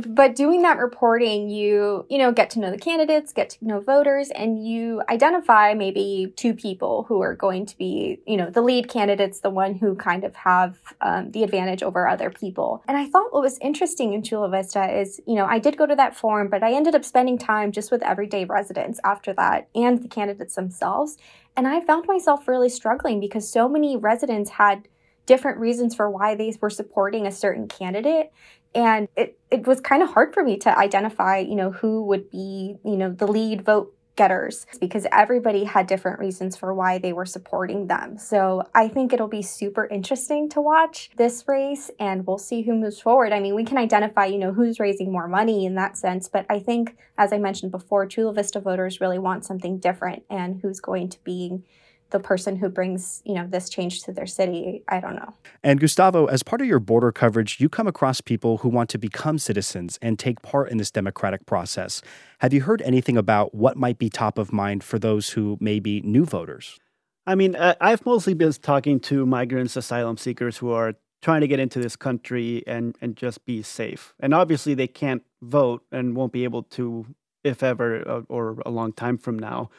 but 0.06 0.36
doing 0.36 0.62
that 0.62 0.78
reporting 0.78 1.48
you 1.48 2.04
you 2.08 2.18
know 2.18 2.32
get 2.32 2.50
to 2.50 2.58
know 2.58 2.70
the 2.70 2.78
candidates 2.78 3.32
get 3.32 3.50
to 3.50 3.64
know 3.64 3.80
voters 3.80 4.30
and 4.30 4.66
you 4.66 5.02
identify 5.08 5.74
maybe 5.74 6.32
two 6.36 6.54
people 6.54 7.04
who 7.04 7.20
are 7.20 7.34
going 7.34 7.64
to 7.66 7.76
be 7.76 8.20
you 8.26 8.36
know 8.36 8.50
the 8.50 8.60
lead 8.60 8.88
candidates 8.88 9.40
the 9.40 9.50
one 9.50 9.74
who 9.74 9.94
kind 9.94 10.24
of 10.24 10.34
have 10.34 10.78
um, 11.00 11.30
the 11.32 11.42
advantage 11.42 11.82
over 11.82 12.06
other 12.06 12.30
people. 12.30 12.82
And 12.88 12.96
i 12.96 13.06
thought 13.06 13.32
what 13.32 13.42
was 13.42 13.58
interesting 13.58 14.12
in 14.12 14.22
chula 14.22 14.48
vista 14.48 14.98
is 14.98 15.20
you 15.26 15.34
know 15.34 15.46
i 15.46 15.58
did 15.58 15.76
go 15.76 15.86
to 15.86 15.96
that 15.96 16.16
forum 16.16 16.48
but 16.48 16.62
i 16.62 16.72
ended 16.72 16.94
up 16.94 17.04
spending 17.04 17.38
time 17.38 17.72
just 17.72 17.90
with 17.90 18.02
everyday 18.02 18.44
residents 18.44 19.00
after 19.04 19.32
that 19.34 19.68
and 19.74 20.02
the 20.02 20.08
candidates 20.08 20.54
themselves. 20.54 21.16
And 21.56 21.66
i 21.66 21.80
found 21.80 22.06
myself 22.06 22.46
really 22.48 22.68
struggling 22.68 23.20
because 23.20 23.50
so 23.50 23.68
many 23.68 23.96
residents 23.96 24.50
had 24.50 24.88
different 25.26 25.58
reasons 25.58 25.94
for 25.94 26.10
why 26.10 26.34
they 26.34 26.52
were 26.60 26.70
supporting 26.70 27.24
a 27.24 27.30
certain 27.30 27.68
candidate 27.68 28.32
and 28.74 29.08
it, 29.16 29.38
it 29.50 29.66
was 29.66 29.80
kind 29.80 30.02
of 30.02 30.10
hard 30.10 30.32
for 30.32 30.42
me 30.42 30.56
to 30.58 30.78
identify 30.78 31.38
you 31.38 31.54
know 31.54 31.70
who 31.70 32.04
would 32.04 32.30
be 32.30 32.76
you 32.84 32.96
know 32.96 33.10
the 33.10 33.26
lead 33.26 33.64
vote 33.64 33.94
getters 34.16 34.66
because 34.80 35.06
everybody 35.12 35.64
had 35.64 35.86
different 35.86 36.18
reasons 36.18 36.54
for 36.54 36.74
why 36.74 36.98
they 36.98 37.12
were 37.12 37.24
supporting 37.24 37.86
them. 37.86 38.18
So 38.18 38.62
i 38.74 38.86
think 38.86 39.12
it'll 39.12 39.28
be 39.28 39.42
super 39.42 39.86
interesting 39.86 40.48
to 40.50 40.60
watch 40.60 41.10
this 41.16 41.44
race 41.46 41.90
and 41.98 42.26
we'll 42.26 42.36
see 42.36 42.62
who 42.62 42.74
moves 42.74 43.00
forward. 43.00 43.32
I 43.32 43.40
mean 43.40 43.54
we 43.54 43.64
can 43.64 43.78
identify 43.78 44.26
you 44.26 44.38
know 44.38 44.52
who's 44.52 44.78
raising 44.78 45.10
more 45.10 45.28
money 45.28 45.64
in 45.64 45.74
that 45.76 45.96
sense 45.96 46.28
but 46.28 46.44
i 46.50 46.58
think 46.58 46.96
as 47.16 47.32
i 47.32 47.38
mentioned 47.38 47.72
before 47.72 48.06
chula 48.06 48.32
vista 48.34 48.60
voters 48.60 49.00
really 49.00 49.18
want 49.18 49.44
something 49.44 49.78
different 49.78 50.24
and 50.28 50.60
who's 50.60 50.80
going 50.80 51.08
to 51.08 51.24
be 51.24 51.62
the 52.10 52.20
person 52.20 52.56
who 52.56 52.68
brings 52.68 53.22
you 53.24 53.34
know 53.34 53.46
this 53.46 53.68
change 53.68 54.02
to 54.02 54.12
their 54.12 54.26
city 54.26 54.82
i 54.88 55.00
don't 55.00 55.14
know. 55.14 55.34
And 55.62 55.80
gustavo 55.80 56.26
as 56.26 56.42
part 56.42 56.60
of 56.60 56.66
your 56.66 56.78
border 56.78 57.12
coverage 57.12 57.60
you 57.60 57.68
come 57.68 57.86
across 57.86 58.20
people 58.20 58.58
who 58.58 58.68
want 58.68 58.90
to 58.90 58.98
become 58.98 59.38
citizens 59.38 59.98
and 60.02 60.18
take 60.18 60.42
part 60.42 60.70
in 60.70 60.78
this 60.78 60.90
democratic 60.90 61.46
process. 61.46 62.02
Have 62.38 62.52
you 62.52 62.62
heard 62.62 62.82
anything 62.82 63.16
about 63.16 63.54
what 63.54 63.76
might 63.76 63.98
be 63.98 64.08
top 64.08 64.38
of 64.38 64.52
mind 64.52 64.82
for 64.82 64.98
those 64.98 65.30
who 65.30 65.58
may 65.60 65.80
be 65.80 66.00
new 66.02 66.24
voters? 66.24 66.78
I 67.26 67.34
mean 67.34 67.56
i've 67.56 68.04
mostly 68.04 68.34
been 68.34 68.52
talking 68.52 69.00
to 69.00 69.26
migrants 69.26 69.76
asylum 69.76 70.16
seekers 70.16 70.58
who 70.58 70.70
are 70.70 70.94
trying 71.22 71.42
to 71.42 71.48
get 71.48 71.60
into 71.60 71.78
this 71.80 71.96
country 71.96 72.64
and 72.66 72.96
and 73.00 73.16
just 73.16 73.44
be 73.44 73.62
safe. 73.62 74.14
And 74.20 74.34
obviously 74.34 74.74
they 74.74 74.88
can't 74.88 75.22
vote 75.42 75.82
and 75.92 76.16
won't 76.16 76.32
be 76.32 76.44
able 76.44 76.62
to 76.64 77.06
if 77.44 77.62
ever 77.62 78.06
uh, 78.08 78.22
or 78.28 78.62
a 78.66 78.70
long 78.70 78.92
time 78.92 79.16
from 79.16 79.38
now 79.38 79.70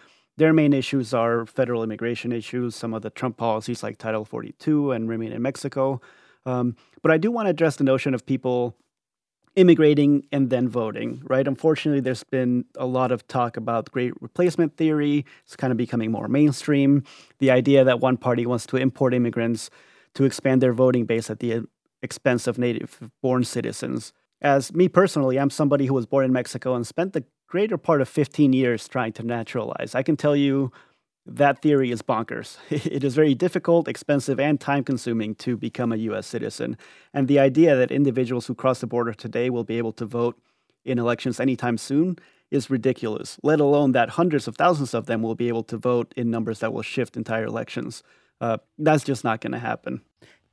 their 0.42 0.54
main 0.54 0.74
issues 0.74 1.14
are 1.14 1.46
federal 1.46 1.84
immigration 1.84 2.32
issues, 2.32 2.76
some 2.76 2.96
of 2.96 3.04
the 3.04 3.12
Trump 3.12 3.38
policies 3.38 3.84
like 3.84 4.00
Title 4.00 4.26
42 4.26 4.92
and 4.92 5.08
Remain 5.08 5.32
in 5.32 5.40
Mexico. 5.44 6.02
Um, 6.48 6.76
but 7.04 7.12
I 7.12 7.20
do 7.20 7.30
want 7.30 7.46
to 7.46 7.52
address 7.52 7.76
the 7.76 7.84
notion 7.84 8.16
of 8.16 8.26
people 8.26 8.76
immigrating 9.56 10.26
and 10.32 10.50
then 10.50 10.68
voting, 10.68 11.22
right? 11.28 11.48
Unfortunately, 11.48 12.00
there's 12.00 12.24
been 12.24 12.66
a 12.76 12.88
lot 12.88 13.12
of 13.12 13.28
talk 13.28 13.56
about 13.56 13.92
great 13.92 14.20
replacement 14.20 14.78
theory. 14.78 15.26
It's 15.44 15.56
kind 15.56 15.70
of 15.70 15.78
becoming 15.78 16.10
more 16.10 16.28
mainstream. 16.28 17.04
The 17.38 17.52
idea 17.52 17.84
that 17.84 18.00
one 18.00 18.18
party 18.18 18.48
wants 18.48 18.66
to 18.68 18.78
import 18.78 19.14
immigrants 19.14 19.70
to 20.16 20.24
expand 20.24 20.60
their 20.60 20.74
voting 20.74 21.06
base 21.06 21.30
at 21.30 21.40
the 21.40 21.68
expense 22.02 22.48
of 22.48 22.58
native 22.58 23.12
born 23.22 23.44
citizens. 23.44 24.12
As 24.42 24.74
me 24.74 24.88
personally, 24.88 25.40
I'm 25.40 25.52
somebody 25.52 25.86
who 25.86 25.94
was 25.94 26.06
born 26.06 26.26
in 26.26 26.34
Mexico 26.34 26.74
and 26.74 26.86
spent 26.86 27.14
the 27.14 27.24
greater 27.48 27.78
part 27.78 28.02
of 28.02 28.10
15 28.10 28.54
years 28.54 28.88
trying 28.88 29.14
to 29.14 29.24
naturalize. 29.24 29.94
I 29.94 30.04
can 30.04 30.18
tell 30.18 30.36
you 30.36 30.72
that 31.26 31.62
theory 31.62 31.92
is 31.92 32.02
bonkers. 32.02 32.58
It 32.70 33.04
is 33.04 33.14
very 33.14 33.36
difficult, 33.36 33.88
expensive, 33.88 34.40
and 34.40 34.60
time 34.60 34.84
consuming 34.84 35.36
to 35.36 35.56
become 35.58 35.92
a 35.92 35.98
US 35.98 36.26
citizen. 36.26 36.76
And 37.14 37.28
the 37.28 37.40
idea 37.40 37.76
that 37.76 37.92
individuals 37.92 38.48
who 38.48 38.56
cross 38.56 38.80
the 38.80 38.88
border 38.88 39.14
today 39.14 39.50
will 39.50 39.64
be 39.64 39.78
able 39.78 39.94
to 39.94 40.06
vote 40.06 40.42
in 40.84 40.98
elections 40.98 41.40
anytime 41.40 41.78
soon 41.78 42.18
is 42.50 42.70
ridiculous, 42.70 43.38
let 43.44 43.60
alone 43.60 43.92
that 43.92 44.10
hundreds 44.10 44.48
of 44.48 44.56
thousands 44.56 44.94
of 44.94 45.06
them 45.06 45.22
will 45.22 45.36
be 45.36 45.48
able 45.48 45.64
to 45.64 45.78
vote 45.78 46.14
in 46.18 46.32
numbers 46.32 46.60
that 46.60 46.74
will 46.74 46.82
shift 46.82 47.16
entire 47.16 47.46
elections. 47.46 48.02
Uh, 48.42 48.58
that's 48.80 49.04
just 49.04 49.24
not 49.24 49.40
going 49.40 49.54
to 49.54 49.60
happen. 49.60 50.02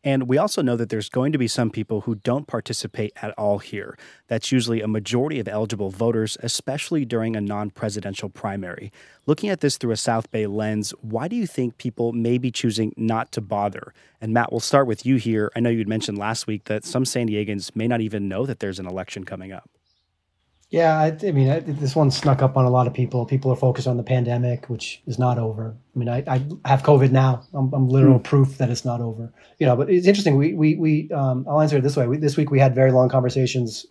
And 0.05 0.29
we 0.29 0.39
also 0.39 0.63
know 0.63 0.77
that 0.77 0.91
there's 0.91 1.09
going 1.09 1.33
to 1.33 1.39
be 1.39 1.49
some 1.49 1.71
people 1.71 2.03
who 2.03 2.15
don't 2.15 2.47
participate 2.47 3.13
at 3.21 3.33
all 3.33 3.59
here. 3.59 3.99
That's 4.29 4.53
usually 4.53 4.81
a 4.81 4.89
majority 4.89 5.41
of 5.41 5.49
eligible 5.49 5.91
voters, 5.91 6.37
especially 6.41 7.05
during 7.05 7.35
a 7.35 7.41
non 7.41 7.71
presidential 7.71 8.29
primary. 8.29 8.93
Looking 9.27 9.51
at 9.51 9.61
this 9.61 9.77
through 9.77 9.91
a 9.91 9.97
South 9.97 10.31
Bay 10.31 10.47
lens, 10.47 10.95
why 11.01 11.27
do 11.27 11.35
you 11.35 11.47
think 11.47 11.79
people 11.79 12.13
may 12.13 12.39
be 12.39 12.51
choosing 12.53 12.95
not 12.97 13.33
to 13.33 13.41
bother? 13.41 13.93
And 14.21 14.33
Matt, 14.33 14.53
we'll 14.53 14.61
start 14.61 14.87
with 14.87 15.05
you 15.05 15.17
here. 15.17 15.51
I 15.57 15.61
know 15.61 15.71
you'd 15.71 15.89
mentioned 15.89 16.17
last 16.17 16.47
week 16.47 16.65
that 16.65 16.85
some 16.85 17.05
San 17.05 17.29
Diegans 17.29 17.75
may 17.75 17.89
not 17.89 18.01
even 18.01 18.29
know 18.29 18.47
that 18.47 18.61
there's 18.61 18.79
an 18.79 18.87
election 18.87 19.25
coming 19.25 19.53
up. 19.53 19.69
Yeah, 20.71 20.99
I, 20.99 21.17
I 21.27 21.33
mean, 21.33 21.49
I, 21.49 21.61
this 21.61 21.97
one 21.97 22.11
snuck 22.11 22.43
up 22.43 22.59
on 22.59 22.67
a 22.67 22.71
lot 22.71 22.87
of 22.87 22.93
people. 22.93 23.25
People 23.25 23.51
are 23.51 23.57
focused 23.57 23.87
on 23.87 23.97
the 23.97 24.03
pandemic, 24.03 24.67
which 24.69 25.01
is 25.07 25.19
not 25.19 25.39
over. 25.39 25.75
I 25.95 25.99
mean, 25.99 26.11
I, 26.11 26.19
I 26.27 26.69
have 26.69 26.83
COVID 26.83 27.11
now. 27.11 27.43
I'm, 27.55 27.73
I'm 27.73 27.89
literal 27.89 28.21
mm. 28.21 28.25
proof 28.25 28.59
that 28.59 28.69
it's 28.69 28.85
not 28.85 29.01
over. 29.01 29.33
You 29.59 29.67
know, 29.67 29.77
but 29.77 29.89
it's 29.89 30.07
interesting. 30.07 30.37
We 30.37 30.53
we 30.53 30.75
we 30.75 31.11
um, 31.11 31.47
I'll 31.49 31.63
answer 31.63 31.79
it 31.79 31.83
this 31.83 31.97
way. 31.97 32.07
We, 32.07 32.19
this 32.19 32.37
week 32.37 32.51
we 32.51 32.59
had 32.59 32.75
very 32.75 32.93
long 32.93 33.09
conversations 33.09 33.87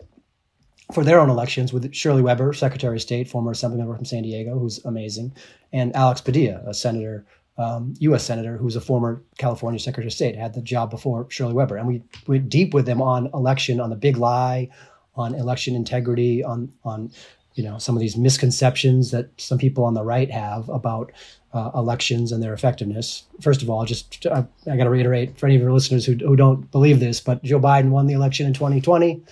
for 0.94 1.04
their 1.04 1.20
own 1.20 1.32
elections 1.32 1.74
with 1.74 1.92
Shirley 1.96 2.22
Weber, 2.22 2.54
Secretary 2.54 2.96
of 2.96 3.02
State, 3.02 3.28
former 3.28 3.52
Assembly 3.52 3.80
member 3.80 3.96
from 3.96 4.06
San 4.06 4.22
Diego, 4.22 4.60
who's 4.60 4.84
amazing, 4.86 5.34
and 5.74 5.96
Alex 5.96 6.22
Padilla, 6.22 6.62
a 6.68 6.76
senator, 6.76 7.26
um, 7.58 7.96
U.S. 8.00 8.24
senator 8.24 8.56
who's 8.56 8.76
a 8.76 8.82
former 8.82 9.24
California 9.40 9.80
Secretary 9.80 10.08
of 10.08 10.14
State, 10.14 10.36
had 10.36 10.54
the 10.54 10.62
job 10.62 10.92
before 10.92 11.26
Shirley 11.32 11.54
Weber, 11.54 11.76
and 11.76 11.88
we 11.88 12.04
went 12.28 12.50
deep 12.50 12.76
with 12.76 12.86
them 12.86 13.02
on 13.02 13.32
election, 13.34 13.80
on 13.80 13.90
the 13.90 13.96
big 13.96 14.18
lie 14.18 14.70
on 15.18 15.36
election 15.36 15.76
integrity, 15.76 16.44
on 16.44 16.72
on 16.84 17.12
you 17.56 17.64
know 17.64 17.78
some 17.78 17.96
of 17.96 18.02
these 18.02 18.16
misconceptions 18.16 19.12
that 19.12 19.30
some 19.38 19.58
people 19.58 19.84
on 19.84 19.96
the 19.96 20.04
right 20.04 20.32
have 20.32 20.70
about 20.70 21.12
uh, 21.54 21.72
elections 21.74 22.32
and 22.32 22.42
their 22.44 22.54
effectiveness. 22.54 23.24
First 23.42 23.62
of 23.62 23.70
all, 23.70 23.84
just 23.86 24.26
uh, 24.26 24.44
I, 24.72 24.78
got 24.78 24.84
to 24.84 24.90
reiterate 24.90 25.38
for 25.38 25.48
any 25.48 25.56
of 25.56 25.62
your 25.62 25.74
listeners 25.74 26.06
who, 26.06 26.14
who 26.14 26.36
don't 26.36 26.70
believe 26.72 27.00
this, 27.00 27.20
but 27.20 27.44
Joe 27.44 27.60
Biden 27.60 27.90
won 27.90 28.06
the 28.06 28.14
election 28.14 28.46
in 28.46 28.54
2020. 28.54 29.24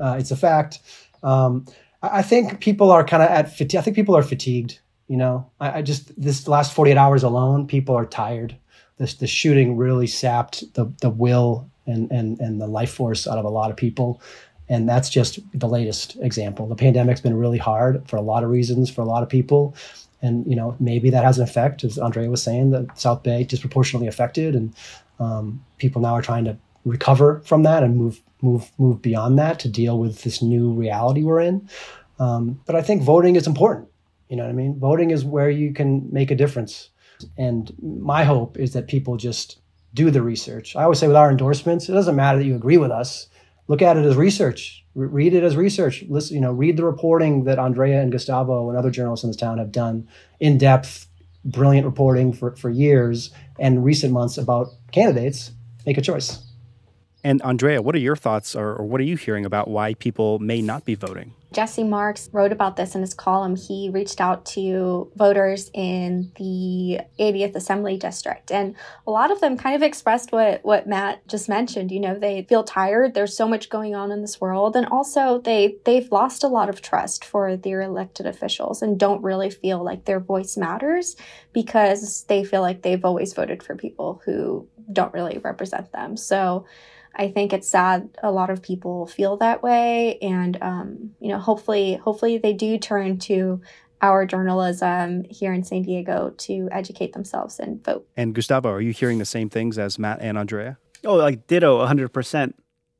Uh, 0.00 0.16
it's 0.18 0.30
a 0.30 0.36
fact. 0.36 0.78
Um, 1.22 1.66
I, 2.02 2.18
I, 2.18 2.22
think 2.22 2.60
people 2.60 2.90
are 2.90 3.04
kind 3.04 3.22
of 3.22 3.28
at 3.28 3.54
fatigue. 3.54 3.78
I 3.78 3.82
think 3.82 3.96
people 3.96 4.16
are 4.16 4.22
fatigued. 4.22 4.78
You 5.08 5.18
know, 5.18 5.50
I, 5.60 5.78
I, 5.78 5.82
just 5.82 6.18
this 6.20 6.48
last 6.48 6.72
48 6.72 6.96
hours 6.96 7.22
alone, 7.22 7.66
people 7.66 7.94
are 7.94 8.06
tired. 8.06 8.56
This 8.96 9.14
the 9.14 9.26
shooting 9.26 9.76
really 9.76 10.06
sapped 10.06 10.72
the 10.74 10.86
the 11.02 11.10
will 11.10 11.68
and 11.86 12.10
and 12.10 12.40
and 12.40 12.60
the 12.60 12.66
life 12.66 12.92
force 12.92 13.26
out 13.26 13.38
of 13.38 13.44
a 13.44 13.50
lot 13.50 13.70
of 13.70 13.76
people. 13.76 14.22
And 14.68 14.88
that's 14.88 15.10
just 15.10 15.38
the 15.52 15.68
latest 15.68 16.16
example. 16.20 16.66
The 16.66 16.74
pandemic's 16.74 17.20
been 17.20 17.36
really 17.36 17.58
hard 17.58 18.08
for 18.08 18.16
a 18.16 18.22
lot 18.22 18.44
of 18.44 18.50
reasons 18.50 18.90
for 18.90 19.02
a 19.02 19.04
lot 19.04 19.22
of 19.22 19.28
people 19.28 19.74
and 20.24 20.46
you 20.46 20.56
know 20.56 20.74
maybe 20.80 21.10
that 21.10 21.22
has 21.22 21.38
an 21.38 21.44
effect, 21.44 21.84
as 21.84 21.98
Andrea 21.98 22.30
was 22.30 22.42
saying, 22.42 22.70
the 22.70 22.88
South 22.94 23.22
Bay 23.22 23.44
disproportionately 23.44 24.08
affected, 24.08 24.56
and 24.56 24.74
um, 25.20 25.62
people 25.76 26.00
now 26.00 26.14
are 26.14 26.22
trying 26.22 26.44
to 26.46 26.56
recover 26.84 27.42
from 27.44 27.62
that 27.64 27.82
and 27.82 27.96
move 27.96 28.20
move 28.40 28.72
move 28.78 29.02
beyond 29.02 29.38
that 29.38 29.58
to 29.60 29.68
deal 29.68 29.98
with 29.98 30.22
this 30.22 30.40
new 30.40 30.72
reality 30.72 31.22
we're 31.22 31.40
in. 31.40 31.68
Um, 32.18 32.60
but 32.64 32.74
I 32.74 32.80
think 32.80 33.02
voting 33.02 33.36
is 33.36 33.46
important. 33.46 33.88
You 34.30 34.36
know 34.36 34.44
what 34.44 34.50
I 34.50 34.54
mean? 34.54 34.78
Voting 34.78 35.10
is 35.10 35.24
where 35.24 35.50
you 35.50 35.74
can 35.74 36.10
make 36.10 36.30
a 36.30 36.34
difference. 36.34 36.88
And 37.36 37.72
my 37.82 38.24
hope 38.24 38.58
is 38.58 38.72
that 38.72 38.88
people 38.88 39.16
just 39.16 39.58
do 39.92 40.10
the 40.10 40.22
research. 40.22 40.74
I 40.74 40.84
always 40.84 40.98
say 40.98 41.06
with 41.06 41.16
our 41.16 41.30
endorsements, 41.30 41.88
it 41.88 41.92
doesn't 41.92 42.16
matter 42.16 42.38
that 42.38 42.44
you 42.44 42.56
agree 42.56 42.78
with 42.78 42.90
us. 42.90 43.28
Look 43.66 43.82
at 43.82 43.96
it 43.96 44.04
as 44.04 44.16
research 44.16 44.84
read 44.94 45.34
it 45.34 45.42
as 45.42 45.56
research. 45.56 46.04
Listen, 46.08 46.36
you 46.36 46.40
know, 46.40 46.52
read 46.52 46.76
the 46.76 46.84
reporting 46.84 47.44
that 47.44 47.58
Andrea 47.58 48.00
and 48.00 48.12
Gustavo 48.12 48.68
and 48.68 48.78
other 48.78 48.90
journalists 48.90 49.24
in 49.24 49.30
this 49.30 49.36
town 49.36 49.58
have 49.58 49.72
done 49.72 50.08
in 50.40 50.58
depth, 50.58 51.06
brilliant 51.44 51.84
reporting 51.84 52.32
for, 52.32 52.54
for 52.56 52.70
years 52.70 53.30
and 53.58 53.84
recent 53.84 54.12
months 54.12 54.38
about 54.38 54.68
candidates. 54.92 55.52
Make 55.84 55.98
a 55.98 56.02
choice. 56.02 56.40
And 57.22 57.42
Andrea, 57.42 57.82
what 57.82 57.94
are 57.94 58.00
your 58.00 58.16
thoughts 58.16 58.54
or, 58.54 58.74
or 58.74 58.84
what 58.84 59.00
are 59.00 59.04
you 59.04 59.16
hearing 59.16 59.44
about 59.44 59.68
why 59.68 59.94
people 59.94 60.38
may 60.38 60.62
not 60.62 60.84
be 60.84 60.94
voting? 60.94 61.34
Jesse 61.54 61.84
Marx 61.84 62.28
wrote 62.32 62.52
about 62.52 62.76
this 62.76 62.94
in 62.94 63.00
his 63.00 63.14
column. 63.14 63.54
He 63.54 63.88
reached 63.88 64.20
out 64.20 64.44
to 64.46 65.10
voters 65.14 65.70
in 65.72 66.32
the 66.36 67.00
80th 67.18 67.54
Assembly 67.54 67.96
District, 67.96 68.50
and 68.50 68.74
a 69.06 69.10
lot 69.10 69.30
of 69.30 69.40
them 69.40 69.56
kind 69.56 69.76
of 69.76 69.82
expressed 69.82 70.32
what, 70.32 70.64
what 70.64 70.88
Matt 70.88 71.26
just 71.28 71.48
mentioned. 71.48 71.92
You 71.92 72.00
know, 72.00 72.18
they 72.18 72.42
feel 72.42 72.64
tired. 72.64 73.14
There's 73.14 73.36
so 73.36 73.46
much 73.46 73.70
going 73.70 73.94
on 73.94 74.10
in 74.10 74.20
this 74.20 74.40
world, 74.40 74.74
and 74.74 74.86
also 74.86 75.38
they 75.38 75.76
they've 75.84 76.10
lost 76.10 76.42
a 76.42 76.48
lot 76.48 76.68
of 76.68 76.82
trust 76.82 77.24
for 77.24 77.56
their 77.56 77.80
elected 77.80 78.26
officials 78.26 78.82
and 78.82 78.98
don't 78.98 79.22
really 79.22 79.50
feel 79.50 79.82
like 79.82 80.04
their 80.04 80.20
voice 80.20 80.56
matters 80.56 81.16
because 81.52 82.24
they 82.24 82.44
feel 82.44 82.62
like 82.62 82.82
they've 82.82 83.04
always 83.04 83.32
voted 83.32 83.62
for 83.62 83.76
people 83.76 84.20
who 84.24 84.68
don't 84.92 85.14
really 85.14 85.38
represent 85.38 85.92
them. 85.92 86.16
So 86.16 86.66
I 87.16 87.28
think 87.28 87.52
it's 87.52 87.68
sad 87.68 88.08
a 88.22 88.30
lot 88.30 88.50
of 88.50 88.62
people 88.62 89.06
feel 89.06 89.36
that 89.38 89.62
way, 89.62 90.18
and 90.18 90.58
um, 90.60 91.10
you 91.20 91.28
know, 91.28 91.38
hopefully, 91.38 91.94
hopefully 91.96 92.38
they 92.38 92.52
do 92.52 92.78
turn 92.78 93.18
to 93.20 93.60
our 94.02 94.26
journalism 94.26 95.24
here 95.30 95.52
in 95.52 95.64
San 95.64 95.82
Diego 95.82 96.34
to 96.36 96.68
educate 96.70 97.14
themselves 97.14 97.58
and 97.58 97.82
vote. 97.84 98.06
And 98.16 98.34
Gustavo, 98.34 98.70
are 98.70 98.80
you 98.80 98.92
hearing 98.92 99.18
the 99.18 99.24
same 99.24 99.48
things 99.48 99.78
as 99.78 99.98
Matt 99.98 100.20
and 100.20 100.36
Andrea? 100.36 100.78
Oh, 101.04 101.14
like 101.14 101.46
ditto, 101.46 101.84
hundred 101.86 102.08
percent. 102.12 102.56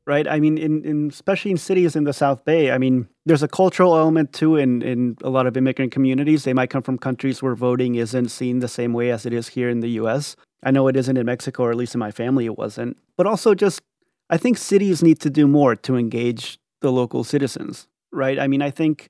Right. 0.07 0.27
I 0.27 0.39
mean, 0.39 0.59
in, 0.59 0.85
in 0.85 1.07
especially 1.07 1.49
in 1.49 1.57
cities 1.57 1.95
in 1.95 2.03
the 2.03 2.13
South 2.13 2.45
Bay, 2.45 2.71
I 2.71 2.77
mean, 2.77 3.07
there's 3.25 3.41
a 3.41 3.47
cultural 3.47 3.97
element 3.97 4.33
too 4.33 4.55
in, 4.55 4.83
in 4.83 5.17
a 5.23 5.31
lot 5.31 5.47
of 5.47 5.57
immigrant 5.57 5.91
communities. 5.91 6.43
They 6.43 6.53
might 6.53 6.69
come 6.69 6.83
from 6.83 6.99
countries 6.99 7.41
where 7.41 7.55
voting 7.55 7.95
isn't 7.95 8.29
seen 8.29 8.59
the 8.59 8.67
same 8.67 8.93
way 8.93 9.09
as 9.09 9.25
it 9.25 9.33
is 9.33 9.47
here 9.47 9.67
in 9.67 9.79
the 9.79 9.89
US. 10.01 10.35
I 10.61 10.69
know 10.69 10.87
it 10.87 10.95
isn't 10.95 11.17
in 11.17 11.25
Mexico, 11.25 11.63
or 11.63 11.71
at 11.71 11.77
least 11.77 11.95
in 11.95 11.99
my 11.99 12.11
family 12.11 12.45
it 12.45 12.55
wasn't. 12.55 12.97
But 13.17 13.25
also 13.25 13.55
just 13.55 13.81
I 14.29 14.37
think 14.37 14.57
cities 14.57 15.03
need 15.03 15.19
to 15.21 15.29
do 15.29 15.47
more 15.47 15.75
to 15.75 15.95
engage 15.95 16.57
the 16.81 16.91
local 16.91 17.23
citizens, 17.23 17.87
right? 18.11 18.39
I 18.39 18.47
mean, 18.47 18.61
I 18.61 18.71
think 18.71 19.09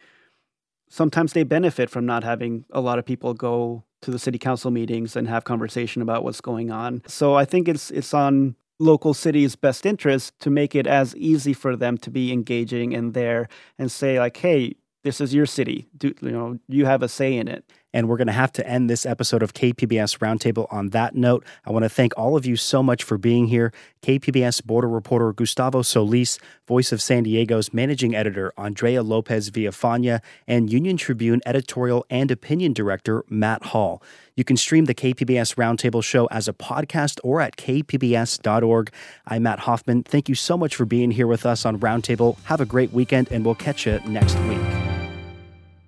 sometimes 0.90 1.34
they 1.34 1.44
benefit 1.44 1.90
from 1.90 2.06
not 2.06 2.24
having 2.24 2.66
a 2.72 2.82
lot 2.82 3.00
of 3.00 3.06
people 3.06 3.34
go 3.34 3.84
to 4.02 4.12
the 4.12 4.20
city 4.20 4.38
council 4.38 4.72
meetings 4.72 5.16
and 5.16 5.28
have 5.28 5.44
conversation 5.44 6.02
about 6.02 6.24
what's 6.24 6.42
going 6.42 6.70
on. 6.72 7.02
So 7.08 7.36
I 7.36 7.46
think 7.46 7.68
it's 7.68 7.92
it's 7.92 8.14
on 8.14 8.56
local 8.80 9.14
cities' 9.14 9.56
best 9.56 9.86
interest 9.86 10.38
to 10.42 10.50
make 10.50 10.76
it 10.76 10.86
as 10.86 11.16
easy 11.16 11.54
for 11.54 11.76
them 11.76 11.98
to 12.00 12.12
be 12.12 12.32
engaging 12.32 12.92
in 12.92 13.14
there 13.14 13.48
and 13.80 13.92
say 13.92 14.20
like, 14.20 14.38
"Hey, 14.38 14.76
this 15.04 15.22
is 15.22 15.34
your 15.34 15.46
city. 15.46 15.88
Do, 15.98 16.14
you 16.22 16.32
know, 16.32 16.60
you 16.68 16.86
have 16.86 17.02
a 17.02 17.08
say 17.10 17.36
in 17.36 17.48
it." 17.48 17.64
And 17.96 18.10
we're 18.10 18.18
going 18.18 18.28
to 18.28 18.34
have 18.34 18.52
to 18.52 18.68
end 18.68 18.90
this 18.90 19.06
episode 19.06 19.42
of 19.42 19.54
KPBS 19.54 20.18
Roundtable 20.18 20.68
on 20.70 20.90
that 20.90 21.16
note. 21.16 21.46
I 21.66 21.72
want 21.72 21.84
to 21.84 21.90
thank 21.90 22.12
all 22.18 22.36
of 22.36 22.46
you 22.46 22.58
so 22.58 22.84
much 22.84 23.04
for 23.04 23.18
being 23.18 23.48
here. 23.48 23.72
KPBS 24.02 24.66
border 24.66 24.90
reporter 24.90 25.32
Gustavo 25.32 25.82
Solis, 25.82 26.38
Voice 26.68 26.92
of 26.92 27.02
San 27.02 27.24
Diego's 27.24 27.74
managing 27.74 28.14
editor 28.14 28.52
Andrea 28.58 29.02
Lopez 29.02 29.50
Villafana, 29.50 30.20
and 30.46 30.70
Union 30.70 30.98
Tribune 30.98 31.40
editorial 31.46 32.06
and 32.10 32.32
opinion 32.32 32.74
director 32.74 33.24
Matt 33.30 33.68
Hall. 33.68 34.04
You 34.36 34.44
can 34.44 34.58
stream 34.58 34.86
the 34.86 34.94
KPBS 34.94 35.56
Roundtable 35.56 36.04
show 36.04 36.26
as 36.26 36.50
a 36.50 36.54
podcast 36.54 37.22
or 37.24 37.40
at 37.40 37.56
kpbs.org. 37.56 38.92
I'm 39.26 39.44
Matt 39.44 39.60
Hoffman. 39.60 40.04
Thank 40.04 40.28
you 40.28 40.36
so 40.36 40.58
much 40.58 40.76
for 40.76 40.84
being 40.84 41.12
here 41.12 41.28
with 41.28 41.46
us 41.46 41.66
on 41.66 41.80
Roundtable. 41.80 42.38
Have 42.44 42.60
a 42.60 42.66
great 42.66 42.92
weekend, 42.92 43.32
and 43.32 43.46
we'll 43.46 43.56
catch 43.56 43.86
you 43.86 44.02
next 44.06 44.38
week. 44.40 44.75